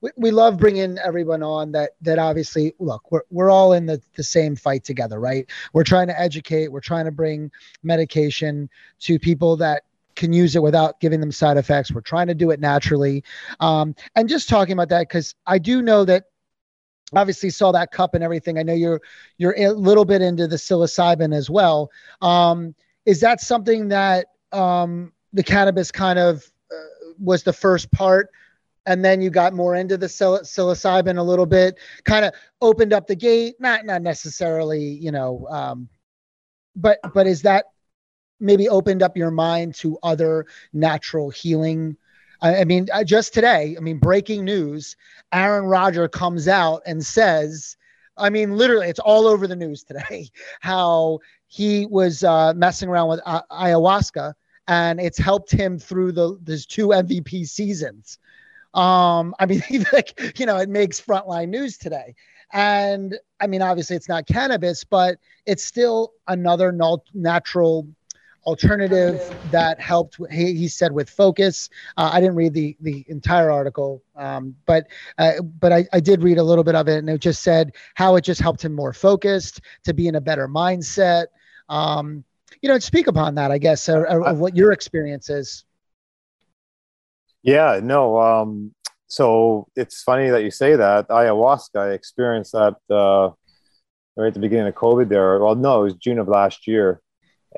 we, 0.00 0.10
we 0.16 0.30
love 0.30 0.58
bringing 0.58 0.98
everyone 0.98 1.42
on 1.42 1.72
that 1.72 1.92
that 2.02 2.18
obviously 2.18 2.74
look 2.78 3.10
we're, 3.10 3.22
we're 3.30 3.50
all 3.50 3.72
in 3.72 3.86
the, 3.86 4.00
the 4.16 4.22
same 4.22 4.56
fight 4.56 4.84
together 4.84 5.18
right? 5.20 5.48
We're 5.72 5.84
trying 5.84 6.08
to 6.08 6.20
educate 6.20 6.68
we're 6.68 6.80
trying 6.80 7.06
to 7.06 7.12
bring 7.12 7.50
medication 7.82 8.68
to 9.00 9.18
people 9.18 9.56
that 9.58 9.82
can 10.14 10.32
use 10.32 10.56
it 10.56 10.62
without 10.62 10.98
giving 10.98 11.20
them 11.20 11.30
side 11.30 11.58
effects. 11.58 11.92
We're 11.92 12.00
trying 12.00 12.26
to 12.28 12.34
do 12.34 12.50
it 12.50 12.58
naturally. 12.58 13.22
Um, 13.60 13.94
and 14.14 14.28
just 14.28 14.48
talking 14.48 14.72
about 14.72 14.88
that 14.88 15.08
because 15.08 15.34
i 15.46 15.58
do 15.58 15.82
know 15.82 16.04
that 16.06 16.24
obviously 17.14 17.50
saw 17.50 17.72
that 17.72 17.92
cup 17.92 18.14
and 18.14 18.24
everything. 18.24 18.58
I 18.58 18.62
know 18.62 18.74
you're 18.74 19.00
you're 19.38 19.54
a 19.56 19.70
little 19.70 20.04
bit 20.04 20.22
into 20.22 20.46
the 20.46 20.56
psilocybin 20.56 21.34
as 21.34 21.48
well. 21.48 21.90
Um, 22.20 22.74
is 23.04 23.20
that 23.20 23.40
something 23.40 23.88
that 23.88 24.26
um, 24.52 25.12
the 25.32 25.42
cannabis 25.42 25.92
kind 25.92 26.18
of 26.18 26.50
uh, 26.72 27.12
was 27.18 27.42
the 27.42 27.52
first 27.52 27.90
part 27.92 28.30
and 28.86 29.04
then 29.04 29.20
you 29.20 29.30
got 29.30 29.52
more 29.52 29.74
into 29.74 29.96
the 29.96 30.06
psil- 30.06 30.42
psilocybin 30.42 31.18
a 31.18 31.22
little 31.22 31.46
bit 31.46 31.78
kind 32.04 32.24
of 32.24 32.32
opened 32.60 32.92
up 32.92 33.06
the 33.06 33.16
gate 33.16 33.54
not 33.58 33.84
not 33.84 34.02
necessarily 34.02 34.82
you 34.82 35.10
know 35.10 35.46
um, 35.50 35.88
but 36.74 36.98
but 37.14 37.26
is 37.26 37.42
that 37.42 37.66
maybe 38.40 38.68
opened 38.68 39.02
up 39.02 39.16
your 39.16 39.30
mind 39.30 39.74
to 39.74 39.98
other 40.02 40.46
natural 40.72 41.30
healing 41.30 41.96
I, 42.42 42.64
mean, 42.64 42.86
just 43.06 43.32
today, 43.32 43.76
I 43.78 43.80
mean, 43.80 43.98
breaking 43.98 44.44
news 44.44 44.94
Aaron 45.32 45.64
Rodgers 45.64 46.10
comes 46.12 46.48
out 46.48 46.82
and 46.84 47.04
says, 47.04 47.78
I 48.16 48.30
mean, 48.30 48.56
literally, 48.56 48.88
it's 48.88 48.98
all 49.00 49.26
over 49.26 49.46
the 49.46 49.56
news 49.56 49.82
today 49.82 50.28
how 50.60 51.20
he 51.46 51.86
was 51.86 52.24
uh, 52.24 52.52
messing 52.54 52.88
around 52.88 53.08
with 53.08 53.20
uh, 53.24 53.42
ayahuasca 53.50 54.34
and 54.68 55.00
it's 55.00 55.18
helped 55.18 55.50
him 55.50 55.78
through 55.78 56.12
the 56.12 56.38
his 56.46 56.66
two 56.66 56.88
MVP 56.88 57.46
seasons. 57.46 58.18
Um, 58.76 59.34
I 59.40 59.46
mean, 59.46 59.62
like, 59.92 60.38
you 60.38 60.46
know, 60.46 60.58
it 60.58 60.68
makes 60.68 61.00
frontline 61.00 61.48
news 61.48 61.78
today. 61.78 62.14
And 62.52 63.18
I 63.40 63.48
mean, 63.48 63.62
obviously, 63.62 63.96
it's 63.96 64.08
not 64.08 64.26
cannabis, 64.26 64.84
but 64.84 65.18
it's 65.46 65.64
still 65.64 66.12
another 66.28 66.72
natural 67.12 67.88
alternative 68.44 69.20
that 69.50 69.80
helped 69.80 70.20
he, 70.30 70.54
he 70.54 70.68
said 70.68 70.92
with 70.92 71.10
focus. 71.10 71.68
Uh, 71.96 72.10
i 72.12 72.20
didn't 72.20 72.36
read 72.36 72.54
the 72.54 72.76
the 72.80 73.04
entire 73.08 73.50
article 73.50 74.04
um, 74.14 74.54
but 74.66 74.86
uh, 75.18 75.42
but 75.42 75.72
I, 75.72 75.84
I 75.92 75.98
did 75.98 76.22
read 76.22 76.38
a 76.38 76.44
little 76.44 76.62
bit 76.62 76.76
of 76.76 76.86
it 76.86 76.98
and 76.98 77.10
it 77.10 77.20
just 77.20 77.42
said 77.42 77.72
how 77.96 78.14
it 78.14 78.20
just 78.20 78.40
helped 78.40 78.64
him 78.64 78.72
more 78.72 78.92
focused 78.92 79.62
to 79.82 79.92
be 79.92 80.06
in 80.06 80.14
a 80.14 80.20
better 80.20 80.46
mindset. 80.46 81.26
Um, 81.68 82.22
you 82.62 82.68
know 82.68 82.78
speak 82.78 83.06
upon 83.06 83.34
that 83.34 83.50
i 83.50 83.58
guess 83.58 83.88
of, 83.88 84.04
or 84.08 84.32
what 84.34 84.56
your 84.56 84.72
experience 84.72 85.28
is 85.30 85.64
yeah 87.46 87.80
no 87.82 88.18
um, 88.20 88.74
so 89.06 89.66
it's 89.76 90.02
funny 90.02 90.28
that 90.28 90.42
you 90.42 90.50
say 90.50 90.76
that 90.76 91.08
ayahuasca 91.08 91.80
i 91.80 91.90
experienced 91.92 92.52
that 92.52 92.76
uh, 92.90 93.30
right 94.16 94.28
at 94.28 94.34
the 94.34 94.40
beginning 94.40 94.66
of 94.66 94.74
covid 94.74 95.08
there 95.08 95.38
well 95.38 95.54
no 95.54 95.80
it 95.80 95.84
was 95.84 95.94
june 95.94 96.18
of 96.18 96.28
last 96.28 96.66
year 96.66 97.00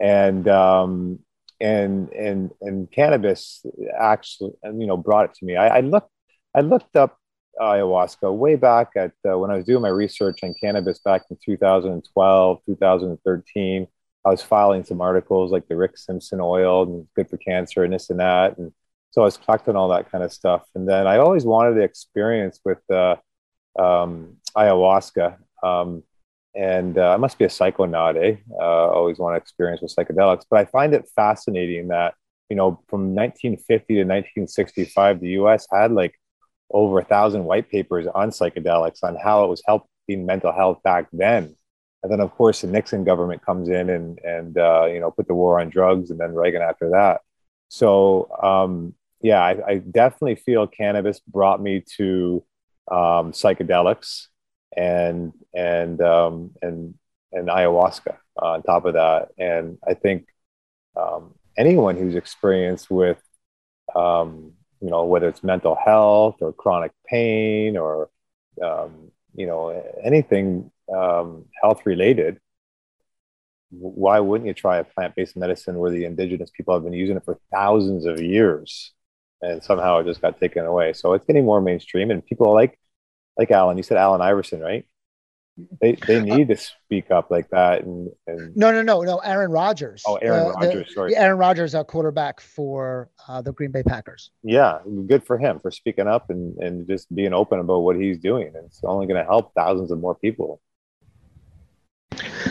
and 0.00 0.46
um, 0.48 1.18
and 1.60 2.10
and 2.10 2.50
and 2.60 2.90
cannabis 2.90 3.64
actually 3.98 4.52
you 4.64 4.86
know 4.86 4.96
brought 4.96 5.26
it 5.26 5.34
to 5.34 5.44
me. 5.44 5.56
I, 5.56 5.78
I 5.78 5.80
looked 5.80 6.10
I 6.54 6.60
looked 6.60 6.96
up 6.96 7.18
ayahuasca 7.60 8.32
way 8.32 8.54
back 8.54 8.90
at 8.96 9.12
uh, 9.28 9.36
when 9.38 9.50
I 9.50 9.56
was 9.56 9.64
doing 9.64 9.82
my 9.82 9.88
research 9.88 10.40
on 10.44 10.54
cannabis 10.60 11.00
back 11.00 11.22
in 11.30 11.38
2012 11.44 12.60
2013. 12.66 13.86
I 14.24 14.30
was 14.30 14.42
filing 14.42 14.84
some 14.84 15.00
articles 15.00 15.50
like 15.50 15.66
the 15.68 15.76
Rick 15.76 15.96
Simpson 15.96 16.40
oil 16.40 16.82
and 16.82 17.08
good 17.16 17.30
for 17.30 17.38
cancer 17.38 17.84
and 17.84 17.92
this 17.92 18.10
and 18.10 18.20
that 18.20 18.58
and 18.58 18.72
so 19.10 19.22
I 19.22 19.24
was 19.24 19.36
collecting 19.36 19.76
all 19.76 19.88
that 19.88 20.10
kind 20.10 20.22
of 20.22 20.32
stuff. 20.32 20.64
And 20.74 20.88
then 20.88 21.06
I 21.06 21.18
always 21.18 21.44
wanted 21.44 21.76
the 21.76 21.82
experience 21.82 22.60
with 22.64 22.78
uh, 22.90 23.16
um, 23.78 24.36
ayahuasca. 24.56 25.36
Um, 25.62 26.02
and 26.54 26.98
uh, 26.98 27.14
I 27.14 27.16
must 27.16 27.38
be 27.38 27.44
a 27.44 27.48
psychonaut, 27.48 28.16
eh? 28.16 28.36
Uh, 28.60 28.88
always 28.88 29.18
want 29.18 29.34
to 29.34 29.40
experience 29.40 29.80
with 29.80 29.94
psychedelics. 29.94 30.44
But 30.50 30.60
I 30.60 30.64
find 30.66 30.92
it 30.94 31.08
fascinating 31.14 31.88
that, 31.88 32.14
you 32.50 32.56
know, 32.56 32.82
from 32.88 33.14
1950 33.14 33.94
to 33.94 34.00
1965, 34.00 35.20
the 35.20 35.28
US 35.40 35.66
had 35.72 35.92
like 35.92 36.14
over 36.70 36.98
a 36.98 37.04
thousand 37.04 37.44
white 37.44 37.70
papers 37.70 38.06
on 38.14 38.30
psychedelics 38.30 39.02
on 39.02 39.16
how 39.16 39.44
it 39.44 39.48
was 39.48 39.62
helping 39.66 40.26
mental 40.26 40.52
health 40.52 40.82
back 40.82 41.08
then. 41.12 41.54
And 42.02 42.12
then, 42.12 42.20
of 42.20 42.32
course, 42.32 42.60
the 42.60 42.66
Nixon 42.66 43.04
government 43.04 43.44
comes 43.44 43.68
in 43.68 43.90
and, 43.90 44.18
and 44.20 44.56
uh, 44.58 44.86
you 44.86 45.00
know, 45.00 45.10
put 45.10 45.28
the 45.28 45.34
war 45.34 45.60
on 45.60 45.70
drugs 45.70 46.10
and 46.10 46.20
then 46.20 46.34
Reagan 46.34 46.62
after 46.62 46.90
that. 46.90 47.20
So, 47.68 48.30
um, 48.42 48.94
yeah, 49.20 49.42
I, 49.42 49.56
I, 49.66 49.78
definitely 49.78 50.36
feel 50.36 50.66
cannabis 50.66 51.20
brought 51.20 51.60
me 51.60 51.82
to 51.96 52.44
um, 52.90 53.32
psychedelics 53.32 54.26
and 54.76 55.32
and 55.54 56.00
um, 56.00 56.52
and 56.62 56.94
and 57.32 57.48
ayahuasca 57.48 58.16
on 58.36 58.62
top 58.62 58.84
of 58.84 58.94
that. 58.94 59.28
And 59.38 59.78
I 59.86 59.94
think 59.94 60.26
um, 60.96 61.34
anyone 61.56 61.96
who's 61.96 62.14
experienced 62.14 62.90
with 62.90 63.20
um, 63.94 64.52
you 64.80 64.90
know 64.90 65.04
whether 65.04 65.28
it's 65.28 65.42
mental 65.42 65.74
health 65.74 66.36
or 66.40 66.52
chronic 66.52 66.92
pain 67.06 67.76
or 67.76 68.10
um, 68.62 69.10
you 69.34 69.46
know 69.46 69.70
anything 70.02 70.70
um, 70.94 71.46
health 71.60 71.84
related 71.84 72.40
why 73.70 74.18
wouldn't 74.18 74.48
you 74.48 74.54
try 74.54 74.78
a 74.78 74.84
plant-based 74.84 75.36
medicine 75.36 75.78
where 75.78 75.90
the 75.90 76.06
indigenous 76.06 76.50
people 76.50 76.72
have 76.72 76.84
been 76.84 76.94
using 76.94 77.18
it 77.18 77.24
for 77.24 77.38
thousands 77.52 78.06
of 78.06 78.18
years 78.18 78.92
and 79.40 79.62
somehow 79.62 79.98
it 79.98 80.04
just 80.04 80.20
got 80.20 80.40
taken 80.40 80.64
away 80.64 80.92
so 80.92 81.12
it's 81.12 81.24
getting 81.24 81.44
more 81.44 81.60
mainstream 81.60 82.10
and 82.10 82.24
people 82.26 82.52
like 82.52 82.78
like 83.38 83.50
Allen. 83.50 83.76
You 83.76 83.82
said 83.82 83.96
Allen 83.96 84.20
Iverson, 84.20 84.60
right? 84.60 84.84
They 85.80 85.92
they 85.92 86.20
need 86.20 86.48
to 86.48 86.56
speak 86.56 87.10
up 87.10 87.30
like 87.30 87.50
that. 87.50 87.82
And, 87.82 88.10
and... 88.28 88.56
no, 88.56 88.70
no, 88.70 88.82
no, 88.82 89.02
no. 89.02 89.18
Aaron 89.18 89.50
Rodgers. 89.50 90.04
Oh, 90.06 90.16
Aaron 90.16 90.46
uh, 90.46 90.50
Rodgers. 90.50 90.94
sorry, 90.94 91.16
Aaron 91.16 91.38
Rodgers, 91.38 91.74
a 91.74 91.84
quarterback 91.84 92.40
for 92.40 93.10
uh, 93.26 93.42
the 93.42 93.52
Green 93.52 93.72
Bay 93.72 93.82
Packers. 93.82 94.30
Yeah, 94.42 94.78
good 95.06 95.24
for 95.24 95.36
him 95.36 95.58
for 95.58 95.70
speaking 95.72 96.06
up 96.06 96.30
and 96.30 96.56
and 96.58 96.86
just 96.86 97.12
being 97.12 97.32
open 97.32 97.58
about 97.58 97.80
what 97.80 97.96
he's 97.96 98.18
doing. 98.18 98.52
It's 98.66 98.80
only 98.84 99.06
going 99.06 99.20
to 99.20 99.28
help 99.28 99.52
thousands 99.54 99.90
of 99.90 99.98
more 99.98 100.14
people. 100.14 100.60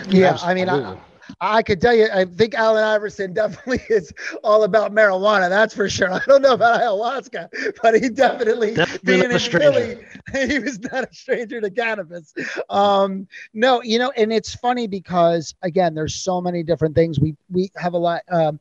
Yeah, 0.09 0.37
I 0.41 0.53
mean, 0.53 0.67
I, 0.67 0.97
I 1.39 1.61
could 1.61 1.79
tell 1.79 1.93
you, 1.93 2.07
I 2.11 2.25
think 2.25 2.55
Allen 2.55 2.83
Iverson 2.83 3.33
definitely 3.33 3.81
is 3.95 4.11
all 4.43 4.63
about 4.63 4.91
marijuana. 4.91 5.49
That's 5.49 5.73
for 5.73 5.87
sure. 5.87 6.11
I 6.11 6.21
don't 6.25 6.41
know 6.41 6.53
about 6.53 6.81
ayahuasca, 6.81 7.75
but 7.81 8.01
he 8.01 8.09
definitely, 8.09 8.73
definitely 8.73 8.99
being 9.03 9.31
in 9.31 9.39
Philly, 9.39 9.97
he 10.47 10.59
was 10.59 10.79
not 10.79 11.03
a 11.03 11.13
stranger 11.13 11.61
to 11.61 11.69
cannabis. 11.69 12.33
Um, 12.69 13.27
no, 13.53 13.81
you 13.83 13.99
know, 13.99 14.11
and 14.17 14.33
it's 14.33 14.55
funny 14.55 14.87
because 14.87 15.53
again, 15.61 15.93
there's 15.93 16.15
so 16.15 16.41
many 16.41 16.63
different 16.63 16.95
things. 16.95 17.19
We 17.19 17.35
we 17.49 17.71
have 17.77 17.93
a 17.93 17.99
lot. 17.99 18.21
Um, 18.31 18.59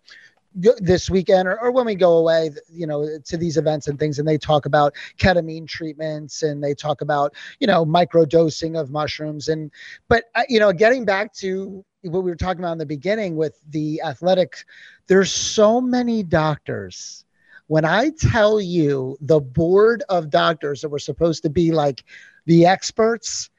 this 0.59 1.11
weekend 1.11 1.47
or, 1.47 1.61
or 1.61 1.71
when 1.71 1.85
we 1.85 1.95
go 1.95 2.17
away 2.17 2.51
you 2.73 2.87
know 2.87 3.07
to 3.27 3.37
these 3.37 3.59
events 3.59 3.89
and 3.89 3.99
things 3.99 4.19
and 4.19 4.27
they 4.27 4.39
talk 4.39 4.65
about 4.65 4.95
ketamine 5.19 5.69
treatments 5.69 6.43
and 6.43 6.65
they 6.65 6.73
talk 6.73 7.03
about 7.03 7.35
you 7.61 7.67
know 7.67 7.85
micro 7.85 8.25
dosing 8.25 8.75
of 8.75 8.91
mushrooms 8.91 9.49
and 9.49 9.71
but 10.09 10.25
uh, 10.35 10.45
you 10.49 10.59
know 10.59 10.73
getting 10.73 11.05
back 11.05 11.31
to 11.35 11.85
what 12.09 12.25
we 12.25 12.31
were 12.31 12.37
talking 12.37 12.61
about 12.61 12.73
in 12.73 12.79
the 12.79 12.87
beginning 12.87 13.37
with 13.37 13.61
the 13.71 14.01
athletics, 14.03 14.65
there's 15.07 15.33
so 15.33 15.81
many 15.81 16.23
doctors. 16.23 17.25
When 17.69 17.85
I 17.85 18.11
tell 18.11 18.61
you 18.61 19.17
the 19.21 19.41
board 19.41 20.03
of 20.09 20.31
doctors 20.31 20.81
that 20.83 20.89
were 20.89 20.99
supposed 20.99 21.43
to 21.43 21.51
be 21.51 21.73
like 21.73 22.05
the 22.47 22.67
experts 22.67 23.51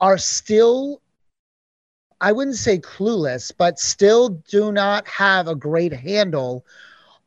are 0.00 0.18
still, 0.18 1.00
I 2.20 2.32
wouldn't 2.32 2.56
say 2.56 2.78
clueless, 2.78 3.52
but 3.56 3.78
still 3.78 4.30
do 4.50 4.72
not 4.72 5.06
have 5.08 5.48
a 5.48 5.54
great 5.54 5.92
handle 5.92 6.64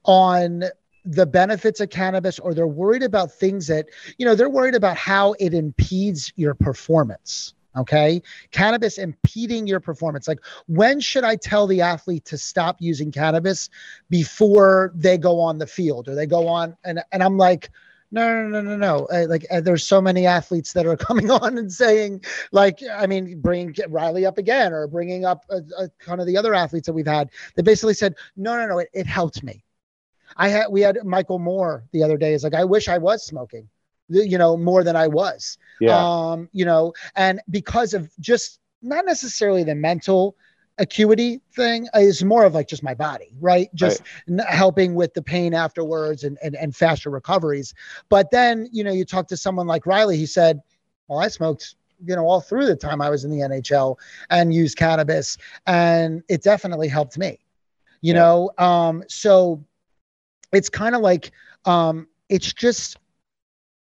on 0.04 0.64
the 1.06 1.26
benefits 1.26 1.80
of 1.80 1.90
cannabis 1.90 2.38
or 2.40 2.54
they're 2.54 2.68
worried 2.68 3.04
about 3.04 3.32
things 3.32 3.68
that, 3.68 3.88
you 4.18 4.26
know, 4.26 4.36
they're 4.36 4.50
worried 4.50 4.76
about 4.76 4.98
how 4.98 5.34
it 5.40 5.54
impedes 5.54 6.34
your 6.36 6.54
performance 6.54 7.54
Okay. 7.80 8.22
Cannabis 8.52 8.98
impeding 8.98 9.66
your 9.66 9.80
performance. 9.80 10.28
Like, 10.28 10.40
when 10.68 11.00
should 11.00 11.24
I 11.24 11.36
tell 11.36 11.66
the 11.66 11.82
athlete 11.82 12.26
to 12.26 12.38
stop 12.38 12.78
using 12.80 13.12
cannabis 13.12 13.70
before 14.10 14.92
they 14.96 15.18
go 15.18 15.40
on 15.40 15.58
the 15.58 15.68
field 15.68 16.08
or 16.08 16.16
they 16.16 16.26
go 16.26 16.48
on? 16.48 16.76
And, 16.84 17.02
and 17.12 17.24
I'm 17.24 17.38
like, 17.38 17.70
no, 18.12 18.44
no, 18.44 18.50
no, 18.50 18.62
no, 18.62 18.78
no. 18.78 19.06
Uh, 19.06 19.28
like, 19.30 19.46
uh, 19.52 19.62
there's 19.62 19.86
so 19.86 20.02
many 20.02 20.26
athletes 20.26 20.74
that 20.74 20.86
are 20.86 20.98
coming 21.08 21.32
on 21.32 21.58
and 21.58 21.72
saying, 21.72 22.24
like, 22.52 22.80
I 22.92 23.08
mean, 23.08 23.40
bring 23.40 23.76
Riley 23.88 24.26
up 24.26 24.38
again 24.38 24.74
or 24.74 24.88
bringing 24.88 25.26
up 25.26 25.46
a, 25.50 25.62
a 25.78 25.90
kind 26.00 26.20
of 26.20 26.28
the 26.28 26.38
other 26.38 26.54
athletes 26.54 26.88
that 26.88 26.94
we've 26.94 27.08
had 27.08 27.30
that 27.56 27.64
basically 27.64 27.94
said, 27.94 28.16
no, 28.36 28.58
no, 28.58 28.68
no, 28.68 28.80
it, 28.80 28.90
it 28.94 29.06
helped 29.06 29.44
me. 29.44 29.64
I 30.38 30.50
had, 30.50 30.68
we 30.70 30.82
had 30.82 30.98
Michael 31.06 31.40
Moore 31.40 31.84
the 31.92 32.04
other 32.04 32.18
day. 32.18 32.34
Is 32.34 32.44
like, 32.44 32.54
I 32.54 32.64
wish 32.64 32.88
I 32.88 32.98
was 32.98 33.26
smoking 33.26 33.70
you 34.10 34.38
know, 34.38 34.58
more 34.58 34.84
than 34.84 34.96
I 34.96 35.08
was. 35.08 35.58
Yeah. 35.80 35.98
Um, 35.98 36.50
you 36.52 36.66
know, 36.66 36.94
and 37.16 37.42
because 37.50 37.94
of 37.94 38.12
just 38.20 38.60
not 38.82 39.06
necessarily 39.06 39.64
the 39.64 39.76
mental 39.76 40.36
acuity 40.78 41.42
thing 41.54 41.88
is 41.94 42.24
more 42.24 42.46
of 42.46 42.54
like 42.54 42.68
just 42.68 42.84
my 42.84 42.94
body, 42.94 43.36
right? 43.40 43.70
Just 43.76 44.02
right. 44.28 44.40
N- 44.40 44.46
helping 44.48 44.96
with 44.96 45.14
the 45.14 45.22
pain 45.22 45.54
afterwards 45.54 46.24
and, 46.24 46.38
and 46.42 46.56
and 46.56 46.76
faster 46.76 47.10
recoveries. 47.10 47.74
But 48.10 48.32
then, 48.32 48.68
you 48.72 48.84
know, 48.84 48.92
you 48.92 49.06
talk 49.06 49.28
to 49.28 49.38
someone 49.38 49.68
like 49.68 49.86
Riley, 49.86 50.18
he 50.18 50.26
said, 50.26 50.62
Well, 51.08 51.20
I 51.20 51.28
smoked, 51.28 51.76
you 52.06 52.16
know, 52.16 52.26
all 52.26 52.42
through 52.42 52.66
the 52.66 52.76
time 52.76 53.02
I 53.02 53.10
was 53.10 53.26
in 53.26 53.32
the 53.32 53.40
NHL 53.40 53.98
and 54.30 54.54
used 54.54 54.78
cannabis, 54.78 55.38
and 55.68 56.24
it 56.30 56.44
definitely 56.44 56.88
helped 56.88 57.18
me. 57.18 57.40
You 58.02 58.14
yeah. 58.14 58.20
know, 58.20 58.52
um, 58.58 59.04
so 59.10 59.64
it's 60.52 60.70
kind 60.70 60.96
of 60.96 61.02
like 61.02 61.32
um 61.66 62.08
it's 62.30 62.54
just 62.54 62.98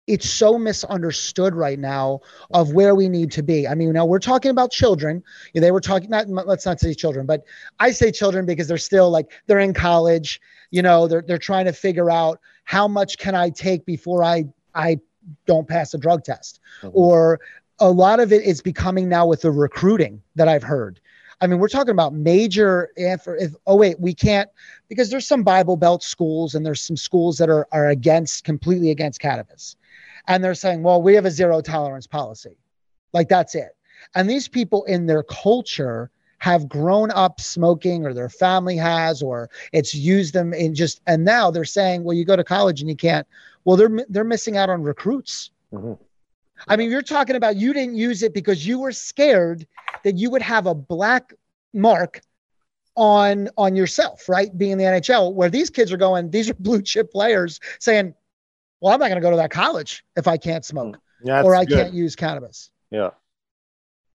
it's 0.07 0.29
so 0.29 0.57
misunderstood 0.57 1.55
right 1.55 1.77
now 1.77 2.19
of 2.51 2.73
where 2.73 2.95
we 2.95 3.07
need 3.07 3.31
to 3.31 3.43
be. 3.43 3.67
I 3.67 3.75
mean, 3.75 3.93
now 3.93 4.05
we're 4.05 4.19
talking 4.19 4.51
about 4.51 4.71
children. 4.71 5.23
They 5.53 5.71
were 5.71 5.81
talking 5.81 6.09
not 6.09 6.27
let's 6.27 6.65
not 6.65 6.79
say 6.79 6.93
children, 6.93 7.25
but 7.25 7.43
I 7.79 7.91
say 7.91 8.11
children 8.11 8.45
because 8.45 8.67
they're 8.67 8.77
still 8.77 9.09
like 9.09 9.31
they're 9.47 9.59
in 9.59 9.73
college, 9.73 10.41
you 10.71 10.81
know, 10.81 11.07
they're 11.07 11.21
they're 11.21 11.37
trying 11.37 11.65
to 11.65 11.73
figure 11.73 12.09
out 12.09 12.39
how 12.63 12.87
much 12.87 13.17
can 13.17 13.35
I 13.35 13.49
take 13.49 13.85
before 13.85 14.23
I 14.23 14.45
I 14.73 14.99
don't 15.45 15.67
pass 15.67 15.93
a 15.93 15.97
drug 15.97 16.23
test. 16.23 16.59
Mm-hmm. 16.81 16.89
Or 16.93 17.39
a 17.79 17.89
lot 17.89 18.19
of 18.19 18.33
it 18.33 18.43
is 18.43 18.61
becoming 18.61 19.07
now 19.07 19.27
with 19.27 19.41
the 19.41 19.51
recruiting 19.51 20.21
that 20.35 20.47
I've 20.47 20.63
heard. 20.63 20.99
I 21.41 21.47
mean, 21.47 21.57
we're 21.57 21.69
talking 21.69 21.91
about 21.91 22.13
major. 22.13 22.91
If, 22.95 23.27
if 23.27 23.53
oh 23.65 23.75
wait, 23.75 23.99
we 23.99 24.13
can't 24.13 24.49
because 24.89 25.11
there's 25.11 25.27
some 25.27 25.43
Bible 25.43 25.77
Belt 25.77 26.03
schools 26.03 26.55
and 26.55 26.65
there's 26.65 26.81
some 26.81 26.97
schools 26.97 27.37
that 27.37 27.49
are 27.49 27.67
are 27.71 27.89
against 27.89 28.43
completely 28.43 28.89
against 28.89 29.19
cannabis 29.19 29.75
and 30.31 30.41
they're 30.41 30.55
saying, 30.55 30.81
well, 30.81 31.01
we 31.01 31.13
have 31.13 31.25
a 31.25 31.31
zero 31.31 31.59
tolerance 31.59 32.07
policy. 32.07 32.55
Like 33.11 33.27
that's 33.27 33.53
it. 33.53 33.75
And 34.15 34.29
these 34.29 34.47
people 34.47 34.85
in 34.85 35.05
their 35.05 35.23
culture 35.23 36.09
have 36.37 36.69
grown 36.69 37.11
up 37.11 37.41
smoking 37.41 38.05
or 38.05 38.13
their 38.13 38.29
family 38.29 38.77
has 38.77 39.21
or 39.21 39.49
it's 39.73 39.93
used 39.93 40.33
them 40.33 40.53
in 40.53 40.73
just 40.73 41.01
and 41.05 41.23
now 41.23 41.51
they're 41.51 41.63
saying 41.63 42.03
well 42.03 42.15
you 42.15 42.25
go 42.25 42.35
to 42.35 42.43
college 42.43 42.81
and 42.81 42.89
you 42.89 42.95
can't 42.95 43.27
well 43.63 43.77
they're 43.77 44.03
they're 44.09 44.23
missing 44.23 44.57
out 44.57 44.67
on 44.67 44.81
recruits 44.81 45.51
mm-hmm. 45.71 45.93
i 46.67 46.75
mean 46.75 46.89
you're 46.89 47.03
talking 47.03 47.35
about 47.35 47.57
you 47.57 47.73
didn't 47.73 47.93
use 47.93 48.23
it 48.23 48.33
because 48.33 48.65
you 48.65 48.79
were 48.79 48.91
scared 48.91 49.67
that 50.03 50.17
you 50.17 50.31
would 50.31 50.41
have 50.41 50.65
a 50.65 50.73
black 50.73 51.31
mark 51.75 52.21
on 52.95 53.47
on 53.55 53.75
yourself 53.75 54.27
right 54.27 54.57
being 54.57 54.71
in 54.71 54.77
the 54.79 54.83
nhl 54.83 55.35
where 55.35 55.51
these 55.51 55.69
kids 55.69 55.91
are 55.91 55.97
going 55.97 56.31
these 56.31 56.49
are 56.49 56.55
blue 56.55 56.81
chip 56.81 57.11
players 57.11 57.59
saying 57.77 58.15
well, 58.81 58.93
I'm 58.93 58.99
not 58.99 59.07
going 59.07 59.21
to 59.21 59.21
go 59.21 59.31
to 59.31 59.37
that 59.37 59.51
college 59.51 60.03
if 60.15 60.27
I 60.27 60.37
can't 60.37 60.65
smoke 60.65 60.97
yeah, 61.23 61.43
or 61.43 61.55
I 61.55 61.65
good. 61.65 61.77
can't 61.77 61.93
use 61.93 62.15
cannabis. 62.15 62.71
Yeah. 62.89 63.11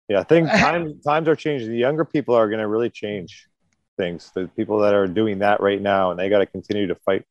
Yeah. 0.07 0.21
I 0.21 0.23
think 0.23 0.49
time, 0.51 0.99
times 1.01 1.27
are 1.27 1.35
changing. 1.35 1.69
The 1.69 1.77
younger 1.77 2.05
people 2.05 2.33
are 2.35 2.47
going 2.47 2.61
to 2.61 2.67
really 2.67 2.89
change 2.89 3.47
things. 3.97 4.31
The 4.33 4.49
people 4.55 4.79
that 4.79 4.93
are 4.93 5.07
doing 5.07 5.39
that 5.39 5.61
right 5.61 5.81
now, 5.81 6.11
and 6.11 6.19
they 6.19 6.29
got 6.29 6.39
to 6.39 6.45
continue 6.45 6.87
to 6.87 6.95
fight 6.95 7.25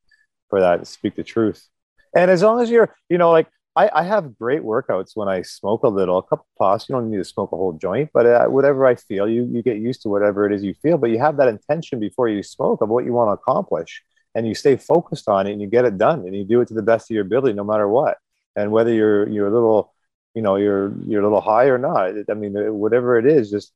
for 0.49 0.61
that 0.61 0.79
and 0.79 0.87
speak 0.87 1.15
the 1.17 1.25
truth. 1.25 1.67
And 2.15 2.31
as 2.31 2.43
long 2.43 2.61
as 2.61 2.71
you're, 2.71 2.95
you 3.09 3.17
know, 3.17 3.31
like 3.31 3.49
I, 3.75 3.91
I 3.93 4.03
have 4.03 4.37
great 4.37 4.63
workouts 4.63 5.13
when 5.15 5.29
I 5.29 5.41
smoke 5.41 5.83
a 5.83 5.89
little, 5.89 6.19
a 6.19 6.23
couple 6.23 6.47
puffs. 6.59 6.89
You 6.89 6.95
don't 6.95 7.11
need 7.11 7.17
to 7.17 7.25
smoke 7.25 7.53
a 7.53 7.57
whole 7.57 7.73
joint, 7.73 8.11
but 8.13 8.27
uh, 8.27 8.45
whatever 8.47 8.87
I 8.87 8.97
feel, 8.97 9.27
you 9.27 9.49
you 9.51 9.63
get 9.63 9.79
used 9.79 10.03
to 10.03 10.11
whatever 10.11 10.45
it 10.45 10.53
is 10.53 10.63
you 10.63 10.75
feel. 10.75 10.99
But 10.99 11.11
you 11.11 11.19
have 11.19 11.39
that 11.39 11.49
intention 11.49 11.99
before 11.99 12.29
you 12.29 12.43
smoke 12.43 12.83
of 12.83 12.91
what 12.91 13.07
you 13.07 13.15
want 13.15 13.29
to 13.29 13.33
accomplish 13.33 14.03
and 14.35 14.47
you 14.47 14.55
stay 14.55 14.77
focused 14.77 15.29
on 15.29 15.47
it 15.47 15.53
and 15.53 15.61
you 15.61 15.67
get 15.67 15.85
it 15.85 15.99
done 15.99 16.21
and 16.21 16.35
you 16.35 16.45
do 16.45 16.61
it 16.61 16.69
to 16.69 16.75
the 16.75 16.83
best 16.83 17.11
of 17.11 17.15
your 17.15 17.25
ability 17.25 17.55
no 17.55 17.65
matter 17.65 17.89
what 17.89 18.19
and 18.57 18.71
whether 18.71 18.93
you're 18.93 19.29
you're 19.29 19.49
a 19.49 19.53
little 19.53 19.93
you 20.35 20.43
know 20.43 20.57
you're 20.57 20.93
you're 21.07 21.21
a 21.21 21.25
little 21.25 21.41
high 21.41 21.67
or 21.67 21.79
not 21.79 22.13
i 22.31 22.35
mean 22.35 22.55
whatever 22.75 23.19
it 23.19 23.27
is 23.27 23.51
just 23.51 23.73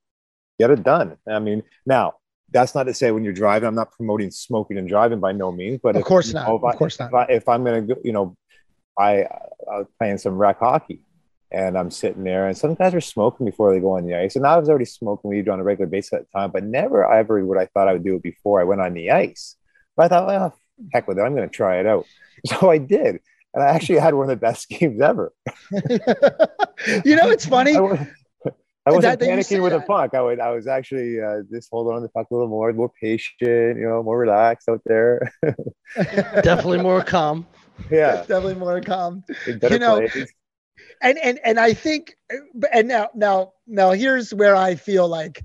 get 0.58 0.70
it 0.70 0.82
done 0.82 1.16
i 1.28 1.38
mean 1.38 1.62
now 1.84 2.14
that's 2.50 2.74
not 2.74 2.84
to 2.84 2.94
say 2.94 3.10
when 3.10 3.24
you're 3.24 3.32
driving 3.32 3.66
i'm 3.66 3.74
not 3.74 3.92
promoting 3.92 4.30
smoking 4.30 4.78
and 4.78 4.88
driving 4.88 5.20
by 5.20 5.32
no 5.32 5.52
means 5.52 5.80
but 5.82 5.96
of 5.96 6.00
if, 6.00 6.06
course 6.06 6.32
not 6.32 6.48
know, 6.48 6.56
of 6.56 6.76
course 6.76 6.98
not 6.98 7.30
if, 7.30 7.48
I, 7.48 7.54
am 7.54 7.64
going 7.64 7.86
to 7.86 7.94
go, 7.94 8.00
you 8.04 8.12
know 8.12 8.36
i 8.98 9.22
i 9.70 9.78
was 9.78 9.86
playing 9.98 10.18
some 10.18 10.36
rec 10.36 10.58
hockey 10.58 11.02
and 11.52 11.78
I'm 11.78 11.90
sitting 11.90 12.24
there, 12.24 12.48
and 12.48 12.58
some 12.58 12.74
guys 12.74 12.94
are 12.94 13.00
smoking 13.00 13.46
before 13.46 13.72
they 13.72 13.80
go 13.80 13.96
on 13.96 14.04
the 14.04 14.14
ice. 14.14 14.36
And 14.36 14.46
I 14.46 14.58
was 14.58 14.68
already 14.68 14.84
smoking 14.84 15.30
weed 15.30 15.48
on 15.48 15.60
a 15.60 15.62
regular 15.62 15.88
basis 15.88 16.12
at 16.14 16.20
the 16.22 16.38
time, 16.38 16.50
but 16.50 16.64
never 16.64 17.10
ever 17.10 17.44
would 17.44 17.58
I 17.58 17.66
thought 17.66 17.88
I 17.88 17.92
would 17.92 18.04
do 18.04 18.16
it 18.16 18.22
before 18.22 18.60
I 18.60 18.64
went 18.64 18.80
on 18.80 18.94
the 18.94 19.12
ice. 19.12 19.56
But 19.96 20.04
I 20.04 20.08
thought, 20.08 20.26
well, 20.26 20.58
heck 20.92 21.08
with 21.08 21.18
it. 21.18 21.22
I'm 21.22 21.34
going 21.34 21.48
to 21.48 21.54
try 21.54 21.80
it 21.80 21.86
out. 21.86 22.06
So 22.44 22.70
I 22.70 22.76
did. 22.76 23.20
And 23.54 23.64
I 23.64 23.68
actually 23.68 23.98
had 23.98 24.14
one 24.14 24.24
of 24.24 24.28
the 24.28 24.36
best 24.36 24.68
games 24.68 25.00
ever. 25.00 25.32
you 25.72 27.16
know, 27.16 27.30
it's 27.30 27.46
funny. 27.46 27.74
I, 27.74 28.06
I 28.86 28.92
wasn't 28.92 29.20
panicking 29.20 29.62
with 29.62 29.72
a 29.72 29.80
puck. 29.80 30.14
I, 30.14 30.20
would, 30.20 30.38
I 30.38 30.50
was 30.50 30.66
actually 30.68 31.20
uh, 31.20 31.38
just 31.50 31.70
holding 31.72 31.94
on 31.94 32.02
to 32.02 32.06
the 32.06 32.10
puck 32.10 32.26
a 32.30 32.34
little 32.34 32.48
more, 32.48 32.72
more 32.74 32.92
patient, 33.00 33.78
you 33.78 33.88
know, 33.88 34.02
more 34.02 34.18
relaxed 34.18 34.68
out 34.68 34.82
there. 34.84 35.32
Definitely 35.96 36.82
more 36.82 37.02
calm. 37.02 37.46
Yeah. 37.90 38.16
Definitely 38.16 38.56
more 38.56 38.80
calm. 38.82 39.24
You 39.46 39.78
know, 39.78 40.06
and, 41.00 41.18
and, 41.18 41.40
and 41.42 41.58
I 41.58 41.72
think, 41.72 42.14
and 42.72 42.86
now, 42.86 43.08
now, 43.14 43.54
now 43.66 43.92
here's 43.92 44.32
where 44.32 44.54
I 44.54 44.74
feel 44.76 45.08
like 45.08 45.42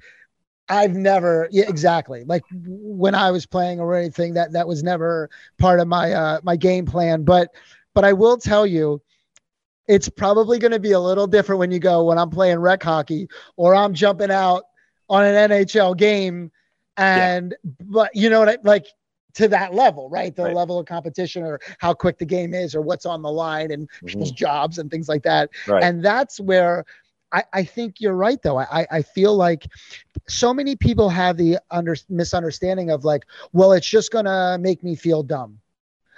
I've 0.72 0.96
never 0.96 1.50
yeah, 1.52 1.66
exactly 1.68 2.24
like 2.24 2.44
when 2.50 3.14
I 3.14 3.30
was 3.30 3.46
playing 3.46 3.82
or 3.82 3.94
anything 3.94 4.34
that 4.36 4.54
that 4.54 4.68
was 4.68 4.84
never 4.84 5.30
part 5.60 5.82
of 5.82 5.88
my 5.88 6.14
uh, 6.14 6.40
my 6.44 6.56
game 6.56 6.86
plan. 6.86 7.24
But 7.24 7.50
but 7.94 8.06
I 8.06 8.14
will 8.14 8.38
tell 8.38 8.66
you, 8.66 9.02
it's 9.88 10.08
probably 10.08 10.60
going 10.60 10.72
to 10.72 10.80
be 10.80 10.94
a 10.94 11.00
little 11.00 11.28
different 11.28 11.60
when 11.60 11.72
you 11.72 11.80
go 11.80 12.06
when 12.06 12.18
I'm 12.18 12.30
playing 12.30 12.60
rec 12.60 12.82
hockey 12.82 13.28
or 13.58 13.76
I'm 13.76 13.94
jumping 13.94 14.32
out 14.32 14.64
on 15.10 15.26
an 15.26 15.52
NHL 15.52 15.98
game, 15.98 16.52
and 16.96 17.54
yeah. 17.64 17.72
but 17.82 18.16
you 18.16 18.30
know 18.30 18.40
what 18.40 18.50
I 18.50 18.58
like 18.64 18.86
to 19.34 19.50
that 19.50 19.74
level, 19.74 20.10
right? 20.10 20.34
The 20.34 20.44
right. 20.44 20.56
level 20.56 20.80
of 20.80 20.86
competition 20.86 21.44
or 21.44 21.60
how 21.80 21.94
quick 21.94 22.18
the 22.18 22.26
game 22.26 22.54
is 22.54 22.76
or 22.76 22.82
what's 22.82 23.06
on 23.06 23.22
the 23.22 23.32
line 23.32 23.72
and 23.72 23.90
mm-hmm. 23.90 24.08
people's 24.08 24.32
jobs 24.32 24.78
and 24.78 24.90
things 24.90 25.10
like 25.10 25.24
that. 25.24 25.50
Right. 25.68 25.84
And 25.84 26.04
that's 26.04 26.40
where 26.40 26.86
I, 27.32 27.44
I 27.54 27.64
think 27.64 28.02
you're 28.02 28.16
right 28.16 28.42
though. 28.42 28.60
I, 28.60 28.86
I 28.92 29.02
feel 29.02 29.36
like 29.36 29.68
so 30.32 30.54
many 30.54 30.76
people 30.76 31.10
have 31.10 31.38
the 31.38 31.60
under 31.70 31.96
misunderstanding 32.10 32.90
of 32.90 33.04
like, 33.04 33.26
well, 33.52 33.74
it's 33.74 33.88
just 33.88 34.12
gonna 34.12 34.58
make 34.60 34.84
me 34.84 34.96
feel 34.96 35.24
dumb. 35.24 35.60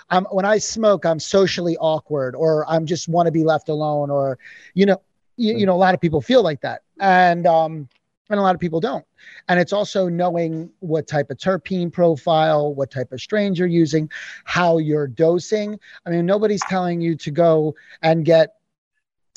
I'm 0.10 0.26
when 0.26 0.45
I 0.45 0.58
smoke, 0.58 1.06
I'm 1.06 1.19
socially 1.19 1.78
awkward, 1.78 2.36
or 2.36 2.69
I'm 2.69 2.86
just 2.86 3.08
want 3.08 3.26
to 3.28 3.32
be 3.32 3.43
left 3.43 3.69
alone, 3.69 4.10
or 4.10 4.38
you 4.73 4.86
know, 4.86 5.02
you, 5.38 5.58
you 5.58 5.65
know, 5.65 5.73
a 5.73 5.78
lot 5.78 5.93
of 5.93 6.02
people 6.02 6.21
feel 6.21 6.43
like 6.43 6.62
that. 6.62 6.82
And 6.99 7.47
um, 7.47 7.89
and 8.30 8.39
a 8.39 8.43
lot 8.43 8.56
of 8.56 8.62
people 8.62 8.80
don't. 8.80 9.06
And 9.47 9.60
it's 9.60 9.73
also 9.73 10.08
knowing 10.08 10.69
what 10.80 11.08
type 11.08 11.30
of 11.30 11.38
terpene 11.38 11.91
profile, 11.91 12.73
what 12.73 12.91
type 12.91 13.12
of 13.12 13.21
strains 13.21 13.60
you're 13.60 13.67
using, 13.67 14.10
how 14.43 14.78
you're 14.78 15.08
dosing. 15.08 15.80
I 16.06 16.10
mean, 16.10 16.26
nobody's 16.26 16.63
telling 16.69 17.02
you 17.02 17.15
to 17.17 17.32
go 17.32 17.76
and 18.02 18.26
get 18.26 18.56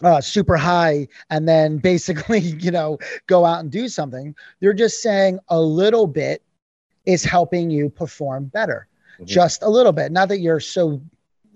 uh, 0.02 0.20
super 0.20 0.56
high 0.56 1.08
and 1.30 1.48
then 1.48 1.78
basically, 1.92 2.40
you 2.40 2.70
know, 2.70 2.98
go 3.26 3.44
out 3.44 3.60
and 3.60 3.70
do 3.70 3.88
something. 3.88 4.34
They're 4.60 4.74
just 4.74 5.02
saying 5.02 5.38
a 5.48 5.60
little 5.60 6.06
bit 6.06 6.42
is 7.04 7.24
helping 7.24 7.70
you 7.70 7.88
perform 7.88 8.46
better. 8.46 8.88
Mm-hmm. 9.14 9.26
Just 9.26 9.62
a 9.62 9.70
little 9.70 9.92
bit. 9.92 10.12
Not 10.12 10.28
that 10.28 10.40
you're 10.40 10.60
so 10.60 11.00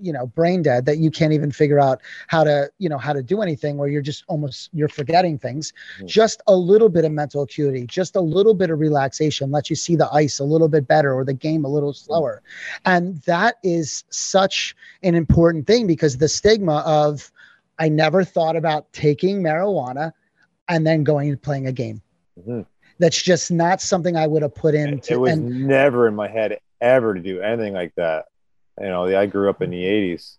you 0.00 0.12
know 0.12 0.26
brain 0.29 0.62
dead 0.62 0.87
that 0.87 0.98
you 0.98 1.11
can't 1.11 1.33
even 1.33 1.53
figure 1.53 1.79
out 1.79 2.00
how 2.26 2.42
to 2.42 2.70
you 2.79 2.88
know 2.88 2.98
how 2.98 3.12
to 3.12 3.22
do 3.22 3.42
anything 3.42 3.76
where 3.76 3.88
you're 3.88 4.03
just 4.03 4.24
almost 4.29 4.70
you're 4.72 4.88
forgetting 4.88 5.38
things 5.38 5.72
mm-hmm. 5.96 6.07
just 6.07 6.40
a 6.46 6.57
little 6.57 6.88
bit 6.88 7.05
of 7.05 7.12
mental 7.12 7.42
acuity 7.42 7.87
just 7.87 8.16
a 8.16 8.20
little 8.20 8.55
bit 8.55 8.70
of 8.70 8.81
relaxation 8.81 9.50
lets 9.50 9.68
you 9.68 9.76
see 9.76 9.96
the 9.96 10.11
ice 10.12 10.38
a 10.38 10.44
little 10.44 10.68
bit 10.68 10.88
better 10.88 11.12
or 11.12 11.24
the 11.24 11.35
game 11.35 11.64
a 11.64 11.68
little 11.68 11.92
mm-hmm. 11.92 12.07
slower 12.07 12.42
mm-hmm. 12.42 12.92
and 12.92 13.22
that 13.22 13.57
is 13.62 14.05
such 14.11 14.74
an 15.03 15.14
important 15.14 15.66
thing 15.66 15.87
because 15.87 16.16
the 16.16 16.29
stigma 16.29 16.79
of 16.87 17.31
i 17.80 17.88
never 17.88 18.22
thought 18.22 18.54
about 18.54 18.92
taking 18.92 19.42
marijuana 19.42 20.12
and 20.68 20.86
then 20.86 21.02
going 21.02 21.30
and 21.30 21.42
playing 21.42 21.66
a 21.66 21.72
game 21.72 22.00
mm-hmm. 22.38 22.60
that's 23.00 23.20
just 23.20 23.50
not 23.50 23.80
something 23.80 24.16
i 24.16 24.26
would 24.26 24.42
have 24.42 24.54
put 24.54 24.74
into 24.74 25.14
it 25.14 25.16
was 25.16 25.32
and, 25.32 25.66
never 25.66 26.06
in 26.06 26.14
my 26.14 26.28
head 26.28 26.60
ever 26.80 27.14
to 27.14 27.20
do 27.20 27.40
anything 27.40 27.74
like 27.74 27.92
that 27.96 28.26
you 28.80 28.88
know, 28.88 29.04
I 29.16 29.26
grew 29.26 29.50
up 29.50 29.60
in 29.62 29.70
the 29.70 29.82
80s, 29.82 30.36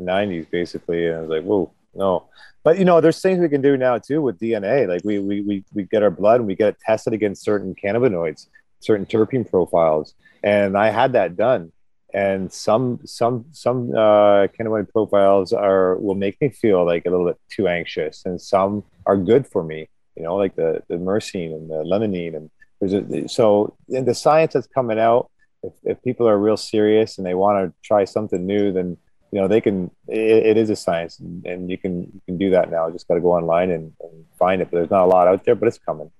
90s, 0.00 0.50
basically. 0.50 1.06
And 1.06 1.16
I 1.16 1.20
was 1.20 1.30
like, 1.30 1.42
whoa, 1.42 1.70
no. 1.94 2.24
But, 2.64 2.78
you 2.78 2.84
know, 2.84 3.00
there's 3.00 3.20
things 3.20 3.38
we 3.38 3.48
can 3.48 3.60
do 3.60 3.76
now 3.76 3.98
too 3.98 4.22
with 4.22 4.40
DNA. 4.40 4.88
Like 4.88 5.02
we, 5.04 5.18
we, 5.18 5.42
we, 5.42 5.64
we 5.74 5.82
get 5.84 6.02
our 6.02 6.10
blood 6.10 6.40
and 6.40 6.46
we 6.46 6.54
get 6.54 6.68
it 6.68 6.80
tested 6.80 7.12
against 7.12 7.44
certain 7.44 7.74
cannabinoids, 7.74 8.46
certain 8.80 9.04
terpene 9.04 9.48
profiles. 9.48 10.14
And 10.42 10.76
I 10.76 10.90
had 10.90 11.12
that 11.12 11.36
done. 11.36 11.72
And 12.14 12.52
some, 12.52 13.00
some, 13.04 13.46
some 13.52 13.90
uh, 13.90 14.46
cannabinoid 14.48 14.90
profiles 14.90 15.52
are, 15.52 15.96
will 15.96 16.14
make 16.14 16.40
me 16.40 16.50
feel 16.50 16.84
like 16.84 17.06
a 17.06 17.10
little 17.10 17.26
bit 17.26 17.38
too 17.50 17.68
anxious. 17.68 18.22
And 18.26 18.40
some 18.40 18.84
are 19.06 19.16
good 19.16 19.46
for 19.46 19.64
me, 19.64 19.88
you 20.16 20.22
know, 20.22 20.36
like 20.36 20.54
the, 20.54 20.82
the 20.88 20.96
myrcene 20.96 21.54
and 21.54 21.70
the 21.70 21.82
limonene. 21.84 22.36
And 22.36 22.50
there's 22.80 22.92
a, 22.92 23.28
so 23.28 23.74
in 23.88 24.04
the 24.04 24.14
science 24.14 24.52
that's 24.52 24.66
coming 24.66 24.98
out, 24.98 25.30
if, 25.62 25.72
if 25.84 26.02
people 26.02 26.28
are 26.28 26.38
real 26.38 26.56
serious 26.56 27.18
and 27.18 27.26
they 27.26 27.34
want 27.34 27.64
to 27.64 27.74
try 27.82 28.04
something 28.04 28.44
new, 28.44 28.72
then 28.72 28.96
you 29.30 29.40
know 29.40 29.48
they 29.48 29.60
can. 29.60 29.90
it, 30.08 30.46
it 30.46 30.56
is 30.56 30.70
a 30.70 30.76
science, 30.76 31.18
and, 31.18 31.46
and, 31.46 31.70
you 31.70 31.78
can 31.78 32.00
you 32.02 32.20
can 32.26 32.36
do 32.36 32.50
that 32.50 32.70
now. 32.70 32.90
Just 32.90 33.08
got 33.08 33.14
to 33.14 33.20
go 33.20 33.32
online 33.32 33.70
and, 33.70 33.92
and 34.00 34.24
find 34.38 34.60
it. 34.60 34.68
But 34.70 34.78
there's 34.78 34.90
not 34.90 35.04
a 35.04 35.06
lot 35.06 35.28
out 35.28 35.44
there, 35.44 35.54
but 35.54 35.68
it's 35.68 35.78
coming. 35.78 36.10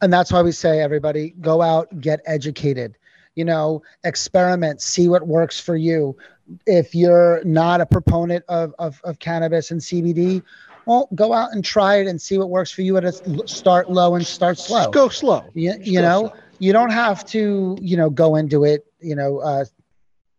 And 0.00 0.12
that's 0.12 0.32
why 0.32 0.42
we 0.42 0.52
say, 0.52 0.80
everybody, 0.80 1.34
go 1.40 1.62
out, 1.62 2.00
get 2.00 2.20
educated. 2.26 2.96
You 3.34 3.44
know, 3.44 3.82
experiment, 4.04 4.80
see 4.80 5.08
what 5.08 5.26
works 5.26 5.60
for 5.60 5.76
you. 5.76 6.16
If 6.66 6.94
you're 6.94 7.42
not 7.44 7.80
a 7.80 7.86
proponent 7.86 8.44
of, 8.48 8.74
of, 8.78 9.00
of 9.04 9.18
cannabis 9.18 9.70
and 9.70 9.80
CBD, 9.80 10.42
well, 10.84 11.08
go 11.14 11.32
out 11.32 11.52
and 11.52 11.64
try 11.64 11.96
it 11.96 12.06
and 12.08 12.20
see 12.20 12.38
what 12.38 12.50
works 12.50 12.72
for 12.72 12.82
you. 12.82 12.96
At 12.96 13.04
a 13.04 13.12
start 13.46 13.90
low 13.90 14.16
and 14.16 14.26
start 14.26 14.58
slow. 14.58 14.80
Just 14.80 14.92
go 14.92 15.08
slow. 15.08 15.44
You, 15.54 15.74
you 15.80 16.02
know, 16.02 16.28
slow 16.28 16.40
you 16.60 16.72
don't 16.72 16.90
have 16.90 17.24
to 17.24 17.76
you 17.80 17.96
know 17.96 18.08
go 18.08 18.36
into 18.36 18.64
it 18.64 18.86
you 19.00 19.16
know 19.16 19.40
uh, 19.40 19.64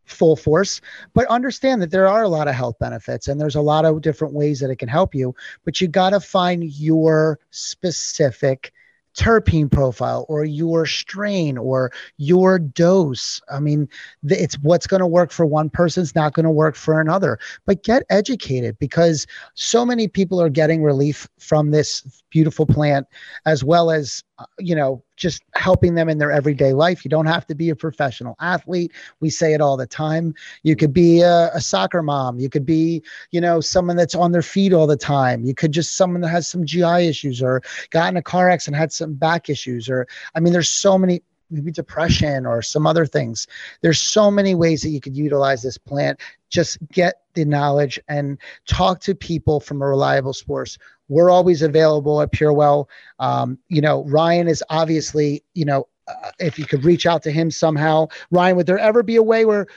full 0.06 0.36
force 0.36 0.80
but 1.14 1.26
understand 1.28 1.82
that 1.82 1.92
there 1.92 2.08
are 2.08 2.24
a 2.24 2.30
lot 2.30 2.48
of 2.48 2.56
health 2.56 2.78
benefits 2.80 3.28
and 3.28 3.42
there's 3.42 3.56
a 3.56 3.62
lot 3.62 3.84
of 3.84 4.02
different 4.02 4.34
ways 4.34 4.60
that 4.60 4.70
it 4.70 4.78
can 4.78 4.88
help 4.88 5.14
you 5.14 5.36
but 5.66 5.82
you 5.82 5.88
got 5.88 6.12
to 6.12 6.20
find 6.20 6.64
your 6.64 7.40
specific 7.50 8.72
terpene 9.18 9.72
profile 9.72 10.26
or 10.30 10.46
your 10.46 10.86
strain 10.86 11.58
or 11.58 11.92
your 12.18 12.60
dose. 12.60 13.42
I 13.52 13.60
mean, 13.60 13.88
it's 14.24 14.56
what's 14.60 14.88
going 14.88 15.02
to 15.02 15.08
work 15.08 15.32
for 15.32 15.46
one 15.46 15.70
person's 15.70 16.16
not 16.16 16.34
going 16.34 16.46
to 16.46 16.52
work 16.52 16.76
for 16.76 17.00
another. 17.00 17.40
But 17.66 17.84
get 17.84 18.04
educated 18.10 18.78
because 18.80 19.28
so 19.54 19.86
many 19.86 20.08
people 20.08 20.42
are 20.42 20.50
getting 20.50 20.84
relief 20.84 21.28
from 21.40 21.72
this 21.72 22.24
beautiful 22.30 22.66
plant 22.66 23.08
as 23.46 23.64
well 23.64 23.92
as 23.92 24.24
Uh, 24.42 24.46
you 24.58 24.74
know 24.76 25.04
just 25.18 25.44
helping 25.54 25.94
them 25.94 26.10
in 26.10 26.18
their 26.18 26.32
everyday 26.32 26.74
life 26.74 27.06
you 27.06 27.10
don't 27.10 27.28
have 27.28 27.46
to 27.46 27.54
be 27.54 27.70
a 27.70 27.76
professional 27.76 28.36
athlete 28.40 28.92
we 29.20 29.30
say 29.30 29.54
it 29.54 29.62
all 29.62 29.78
the 29.78 29.86
time 29.86 30.34
you 30.64 30.76
could 30.76 30.94
be 30.94 31.22
a, 31.22 31.52
a, 31.54 31.62
soccer 31.62 32.02
mom 32.02 32.40
you 32.40 32.50
could 32.50 32.66
be 32.66 33.04
you 33.30 33.40
know 33.40 33.62
someone 33.62 33.96
that's 33.96 34.16
on 34.16 34.32
their 34.32 34.42
feet 34.42 34.74
all 34.74 34.88
the 34.88 34.98
time 34.98 35.44
you 35.44 35.54
could 35.54 35.72
just 35.72 35.96
someone 35.96 36.22
that 36.22 36.30
has 36.30 36.48
some 36.48 36.66
gi 36.66 36.82
issues 37.08 37.40
or 37.42 37.62
got 37.92 38.10
in 38.10 38.18
a 38.18 38.22
car 38.22 38.50
accident 38.50 38.80
had 38.80 38.92
some 38.92 39.14
back 39.14 39.48
issues 39.48 39.88
or 39.88 40.08
i 40.34 40.40
mean 40.40 40.54
there's 40.54 40.70
so 40.70 40.98
many 40.98 41.22
maybe 41.52 41.72
depression 41.72 42.46
or 42.46 42.62
some 42.62 42.88
other 42.88 43.06
things. 43.06 43.46
There's 43.82 44.00
so 44.00 44.32
many 44.32 44.56
ways 44.56 44.82
that 44.82 44.90
you 44.90 45.02
could 45.02 45.18
utilize 45.18 45.62
this 45.62 45.78
plant. 45.78 46.20
Just 46.50 46.78
get 46.94 47.16
the 47.34 47.46
knowledge 47.46 48.00
and 48.08 48.38
talk 48.66 49.02
to 49.02 49.14
people 49.14 49.60
from 49.60 49.82
a 49.82 49.88
reliable 49.88 50.34
source. 50.34 50.78
We're 51.12 51.30
always 51.30 51.62
available 51.62 52.22
at 52.22 52.32
PureWell. 52.32 52.88
Um, 53.20 53.60
you 53.68 53.82
know, 53.82 54.06
Ryan 54.06 54.48
is 54.48 54.64
obviously, 54.70 55.44
you 55.54 55.66
know, 55.66 55.90
uh, 56.08 56.32
if 56.40 56.58
you 56.58 56.66
could 56.66 56.86
reach 56.86 57.06
out 57.06 57.22
to 57.24 57.32
him 57.32 57.52
somehow, 57.52 58.08
Ryan, 58.32 58.56
would 58.56 58.66
there 58.66 58.80
ever 58.80 59.04
be 59.04 59.18
a 59.18 59.24
way 59.24 59.44
where 59.44 59.68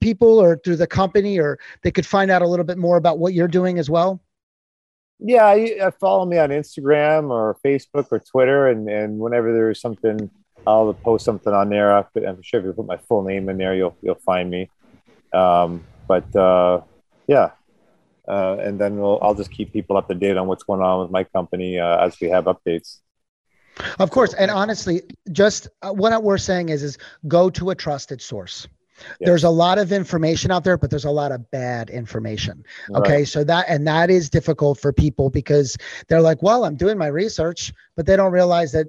people 0.00 0.40
or 0.40 0.56
through 0.56 0.76
the 0.76 0.88
company 0.88 1.38
or 1.38 1.60
they 1.82 1.92
could 1.92 2.04
find 2.04 2.28
out 2.28 2.42
a 2.42 2.46
little 2.48 2.64
bit 2.64 2.76
more 2.76 2.96
about 2.96 3.20
what 3.20 3.34
you're 3.34 3.46
doing 3.46 3.78
as 3.78 3.88
well? 3.88 4.20
Yeah, 5.20 5.90
follow 6.00 6.26
me 6.26 6.38
on 6.38 6.48
Instagram 6.48 7.30
or 7.30 7.56
Facebook 7.64 8.08
or 8.10 8.18
Twitter, 8.18 8.68
and 8.68 8.88
and 8.88 9.18
whenever 9.18 9.52
there's 9.52 9.80
something 9.80 10.30
I'll 10.66 10.92
post 10.94 11.24
something 11.24 11.52
on 11.52 11.68
there. 11.68 11.92
I'm 11.94 12.42
sure 12.42 12.60
if 12.60 12.66
you 12.66 12.72
put 12.72 12.86
my 12.86 12.96
full 12.96 13.22
name 13.22 13.48
in 13.48 13.58
there, 13.58 13.74
you'll 13.74 13.96
you'll 14.02 14.14
find 14.16 14.50
me. 14.50 14.70
Um, 15.32 15.84
but 16.08 16.34
uh, 16.34 16.80
yeah, 17.28 17.50
uh, 18.30 18.56
and 18.60 18.78
then 18.80 18.96
we'll, 18.96 19.18
I'll 19.20 19.34
just 19.34 19.50
keep 19.50 19.72
people 19.72 19.96
up 19.96 20.08
to 20.08 20.14
date 20.14 20.36
on 20.36 20.46
what's 20.46 20.62
going 20.62 20.80
on 20.80 21.00
with 21.02 21.10
my 21.10 21.24
company 21.24 21.78
uh, 21.78 22.06
as 22.06 22.18
we 22.20 22.28
have 22.28 22.44
updates. 22.44 22.98
Of 23.98 24.10
course, 24.10 24.34
and 24.34 24.50
honestly, 24.50 25.02
just 25.32 25.68
uh, 25.82 25.92
what 25.92 26.22
we're 26.22 26.38
saying 26.38 26.68
is 26.68 26.82
is 26.82 26.98
go 27.26 27.50
to 27.50 27.70
a 27.70 27.74
trusted 27.74 28.20
source. 28.22 28.68
There's 29.20 29.44
a 29.44 29.50
lot 29.50 29.78
of 29.78 29.92
information 29.92 30.50
out 30.50 30.62
there, 30.62 30.76
but 30.76 30.90
there's 30.90 31.06
a 31.06 31.10
lot 31.10 31.32
of 31.32 31.50
bad 31.50 31.88
information. 31.88 32.64
Okay. 32.94 33.12
Right. 33.18 33.28
So 33.28 33.44
that, 33.44 33.64
and 33.66 33.86
that 33.86 34.10
is 34.10 34.28
difficult 34.28 34.78
for 34.78 34.92
people 34.92 35.30
because 35.30 35.76
they're 36.08 36.20
like, 36.20 36.42
well, 36.42 36.66
I'm 36.66 36.76
doing 36.76 36.98
my 36.98 37.06
research, 37.06 37.72
but 37.96 38.04
they 38.04 38.16
don't 38.16 38.32
realize 38.32 38.72
that 38.72 38.88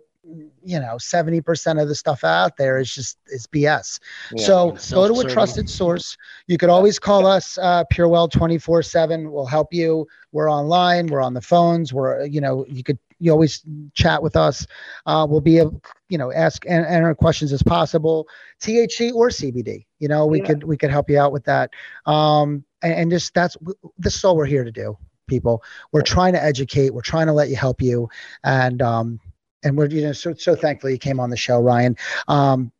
you 0.63 0.79
know 0.79 0.95
70% 0.95 1.81
of 1.81 1.87
the 1.87 1.95
stuff 1.95 2.23
out 2.23 2.57
there 2.57 2.77
is 2.79 2.93
just 2.93 3.17
is 3.27 3.47
bs 3.47 3.99
yeah, 4.33 4.45
so 4.45 4.77
go 4.91 5.07
to 5.07 5.27
a 5.27 5.29
trusted 5.29 5.69
source. 5.69 6.17
You 6.47 6.57
could 6.57 6.69
always 6.69 6.99
call 6.99 7.25
us 7.25 7.57
uh, 7.57 7.83
purewell 7.89 8.27
24 8.27 8.83
7 8.83 9.31
we'll 9.31 9.45
help 9.45 9.73
you. 9.73 10.07
We're 10.31 10.51
online. 10.51 11.07
We're 11.07 11.21
on 11.21 11.33
the 11.33 11.41
phones. 11.41 11.93
We're 11.93 12.25
you 12.25 12.41
know 12.41 12.65
you 12.67 12.83
could 12.83 12.99
you 13.19 13.31
always 13.31 13.63
chat 13.93 14.23
with 14.23 14.35
us. 14.35 14.65
Uh, 15.05 15.27
we'll 15.29 15.41
be 15.41 15.59
able 15.59 15.81
you 16.09 16.17
know 16.17 16.31
ask 16.31 16.65
and 16.67 16.85
answer 16.85 17.13
questions 17.15 17.51
as 17.51 17.63
possible. 17.63 18.27
Thc 18.59 19.13
or 19.13 19.29
cbd 19.29 19.85
you 19.99 20.07
know 20.07 20.25
we 20.25 20.39
yeah. 20.39 20.47
could 20.47 20.63
we 20.63 20.77
could 20.77 20.91
help 20.91 21.09
you 21.09 21.19
out 21.19 21.31
with 21.31 21.43
that. 21.45 21.71
Um 22.05 22.63
and, 22.81 22.93
and 22.93 23.11
just 23.11 23.33
that's 23.33 23.57
this 23.97 24.15
is 24.15 24.23
all 24.23 24.35
we're 24.35 24.45
here 24.45 24.63
to 24.63 24.71
do 24.71 24.97
people. 25.27 25.63
We're 25.93 26.01
trying 26.01 26.33
to 26.33 26.43
educate. 26.43 26.93
We're 26.93 27.01
trying 27.01 27.27
to 27.27 27.33
let 27.33 27.49
you 27.49 27.55
help 27.55 27.81
you. 27.81 28.09
And 28.43 28.81
um 28.81 29.19
and 29.63 29.77
we're 29.77 29.87
you 29.87 30.03
know 30.03 30.13
so 30.13 30.33
so 30.33 30.55
thankful 30.55 30.89
you 30.89 30.97
came 30.97 31.19
on 31.19 31.29
the 31.29 31.37
show, 31.37 31.59
Ryan. 31.59 31.97
Um, 32.27 32.71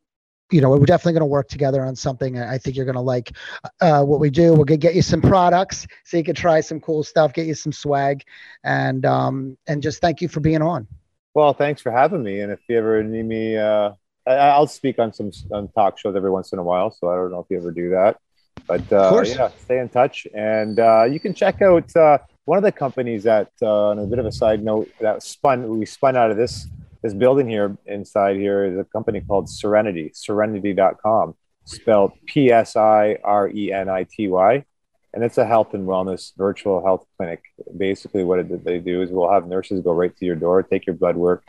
you 0.52 0.60
know, 0.60 0.68
we're 0.68 0.84
definitely 0.84 1.14
going 1.14 1.20
to 1.20 1.26
work 1.26 1.48
together 1.48 1.82
on 1.82 1.96
something. 1.96 2.38
I 2.38 2.58
think 2.58 2.76
you're 2.76 2.84
going 2.84 2.94
to 2.94 3.00
like 3.00 3.32
uh, 3.80 4.04
what 4.04 4.20
we 4.20 4.28
do. 4.28 4.52
We'll 4.52 4.64
get 4.64 4.94
you 4.94 5.00
some 5.00 5.22
products 5.22 5.86
so 6.04 6.18
you 6.18 6.24
can 6.24 6.34
try 6.34 6.60
some 6.60 6.78
cool 6.78 7.02
stuff, 7.02 7.32
get 7.32 7.46
you 7.46 7.54
some 7.54 7.72
swag, 7.72 8.22
and 8.62 9.06
um, 9.06 9.56
and 9.66 9.82
just 9.82 10.00
thank 10.00 10.20
you 10.20 10.28
for 10.28 10.40
being 10.40 10.60
on. 10.60 10.86
Well, 11.34 11.54
thanks 11.54 11.80
for 11.80 11.90
having 11.90 12.22
me. 12.22 12.40
And 12.40 12.52
if 12.52 12.60
you 12.68 12.76
ever 12.76 13.02
need 13.02 13.24
me, 13.24 13.56
uh, 13.56 13.92
I, 14.26 14.58
will 14.58 14.66
speak 14.66 14.98
on 14.98 15.12
some 15.12 15.32
on 15.50 15.68
talk 15.68 15.98
shows 15.98 16.14
every 16.14 16.30
once 16.30 16.52
in 16.52 16.58
a 16.58 16.62
while. 16.62 16.90
So 16.90 17.10
I 17.10 17.16
don't 17.16 17.30
know 17.30 17.40
if 17.40 17.46
you 17.48 17.56
ever 17.56 17.70
do 17.70 17.90
that, 17.90 18.18
but 18.66 18.92
uh, 18.92 19.22
yeah, 19.24 19.48
stay 19.64 19.78
in 19.78 19.88
touch. 19.88 20.26
And 20.34 20.78
uh, 20.78 21.04
you 21.04 21.18
can 21.18 21.32
check 21.32 21.62
out 21.62 21.96
uh, 21.96 22.18
one 22.44 22.58
of 22.58 22.64
the 22.64 22.72
companies 22.72 23.22
that, 23.22 23.50
uh, 23.62 23.88
on 23.88 23.98
a 23.98 24.06
bit 24.06 24.18
of 24.18 24.26
a 24.26 24.32
side 24.32 24.62
note, 24.62 24.90
that 25.00 25.22
spun 25.22 25.78
we 25.78 25.86
spun 25.86 26.16
out 26.16 26.30
of 26.30 26.36
this 26.36 26.66
this 27.02 27.14
building 27.14 27.48
here 27.48 27.76
inside 27.86 28.36
here 28.36 28.64
is 28.64 28.78
a 28.78 28.84
company 28.84 29.20
called 29.20 29.48
Psirenity, 29.48 30.10
Psirenity.com, 30.14 31.34
spelled 31.64 32.12
P 32.26 32.50
S 32.50 32.76
I 32.76 33.18
R 33.24 33.48
E 33.48 33.72
N 33.72 33.88
I 33.88 34.04
T 34.04 34.28
Y, 34.28 34.64
and 35.12 35.24
it's 35.24 35.38
a 35.38 35.46
health 35.46 35.74
and 35.74 35.86
wellness 35.86 36.32
virtual 36.36 36.82
health 36.82 37.06
clinic. 37.16 37.42
Basically, 37.76 38.24
what 38.24 38.38
it, 38.38 38.64
they 38.64 38.78
do 38.78 39.02
is 39.02 39.10
we'll 39.10 39.30
have 39.30 39.46
nurses 39.46 39.80
go 39.80 39.92
right 39.92 40.16
to 40.16 40.24
your 40.24 40.36
door, 40.36 40.62
take 40.62 40.86
your 40.86 40.94
blood 40.94 41.16
work, 41.16 41.44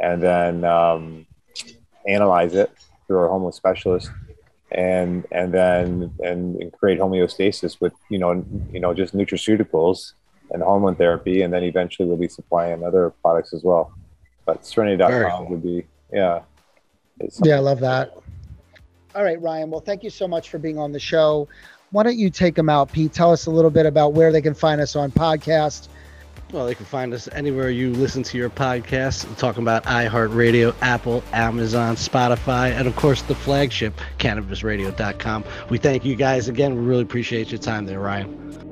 and 0.00 0.22
then 0.22 0.64
um, 0.64 1.26
analyze 2.06 2.54
it 2.54 2.70
through 3.06 3.18
our 3.18 3.28
homo 3.28 3.50
specialist 3.50 4.10
and 4.70 5.26
and 5.30 5.52
then 5.52 6.12
and 6.20 6.72
create 6.72 6.98
homeostasis 6.98 7.80
with 7.80 7.92
you 8.08 8.18
know 8.18 8.44
you 8.72 8.80
know 8.80 8.94
just 8.94 9.14
nutraceuticals 9.14 10.12
and 10.50 10.62
hormone 10.62 10.94
therapy, 10.94 11.42
and 11.42 11.52
then 11.52 11.62
eventually 11.64 12.06
we'll 12.06 12.18
be 12.18 12.28
supplying 12.28 12.84
other 12.84 13.10
products 13.22 13.54
as 13.54 13.62
well. 13.62 13.92
But 14.44 14.66
psirenity.com 14.66 15.48
would 15.50 15.62
be 15.62 15.86
yeah. 16.12 16.42
Yeah, 17.42 17.56
I 17.56 17.58
love 17.60 17.80
that. 17.80 18.16
All 19.14 19.22
right, 19.22 19.40
Ryan. 19.40 19.70
Well, 19.70 19.80
thank 19.80 20.02
you 20.02 20.10
so 20.10 20.26
much 20.26 20.50
for 20.50 20.58
being 20.58 20.78
on 20.78 20.92
the 20.92 20.98
show. 20.98 21.48
Why 21.90 22.02
don't 22.02 22.16
you 22.16 22.30
take 22.30 22.54
them 22.54 22.68
out, 22.68 22.90
Pete? 22.90 23.12
Tell 23.12 23.32
us 23.32 23.46
a 23.46 23.50
little 23.50 23.70
bit 23.70 23.84
about 23.84 24.14
where 24.14 24.32
they 24.32 24.40
can 24.40 24.54
find 24.54 24.80
us 24.80 24.96
on 24.96 25.12
podcast. 25.12 25.88
Well, 26.50 26.66
they 26.66 26.74
can 26.74 26.86
find 26.86 27.14
us 27.14 27.28
anywhere 27.32 27.70
you 27.70 27.92
listen 27.92 28.22
to 28.24 28.38
your 28.38 28.50
podcast. 28.50 29.26
We're 29.26 29.34
talking 29.36 29.62
about 29.62 29.84
iHeartRadio, 29.84 30.74
Apple, 30.82 31.22
Amazon, 31.32 31.96
Spotify, 31.96 32.72
and 32.72 32.86
of 32.86 32.96
course 32.96 33.22
the 33.22 33.34
flagship, 33.34 33.98
CannabisRadio.com. 34.18 35.44
We 35.70 35.78
thank 35.78 36.04
you 36.04 36.14
guys 36.14 36.48
again. 36.48 36.74
We 36.74 36.82
really 36.82 37.02
appreciate 37.02 37.50
your 37.50 37.60
time 37.60 37.86
there, 37.86 38.00
Ryan. 38.00 38.71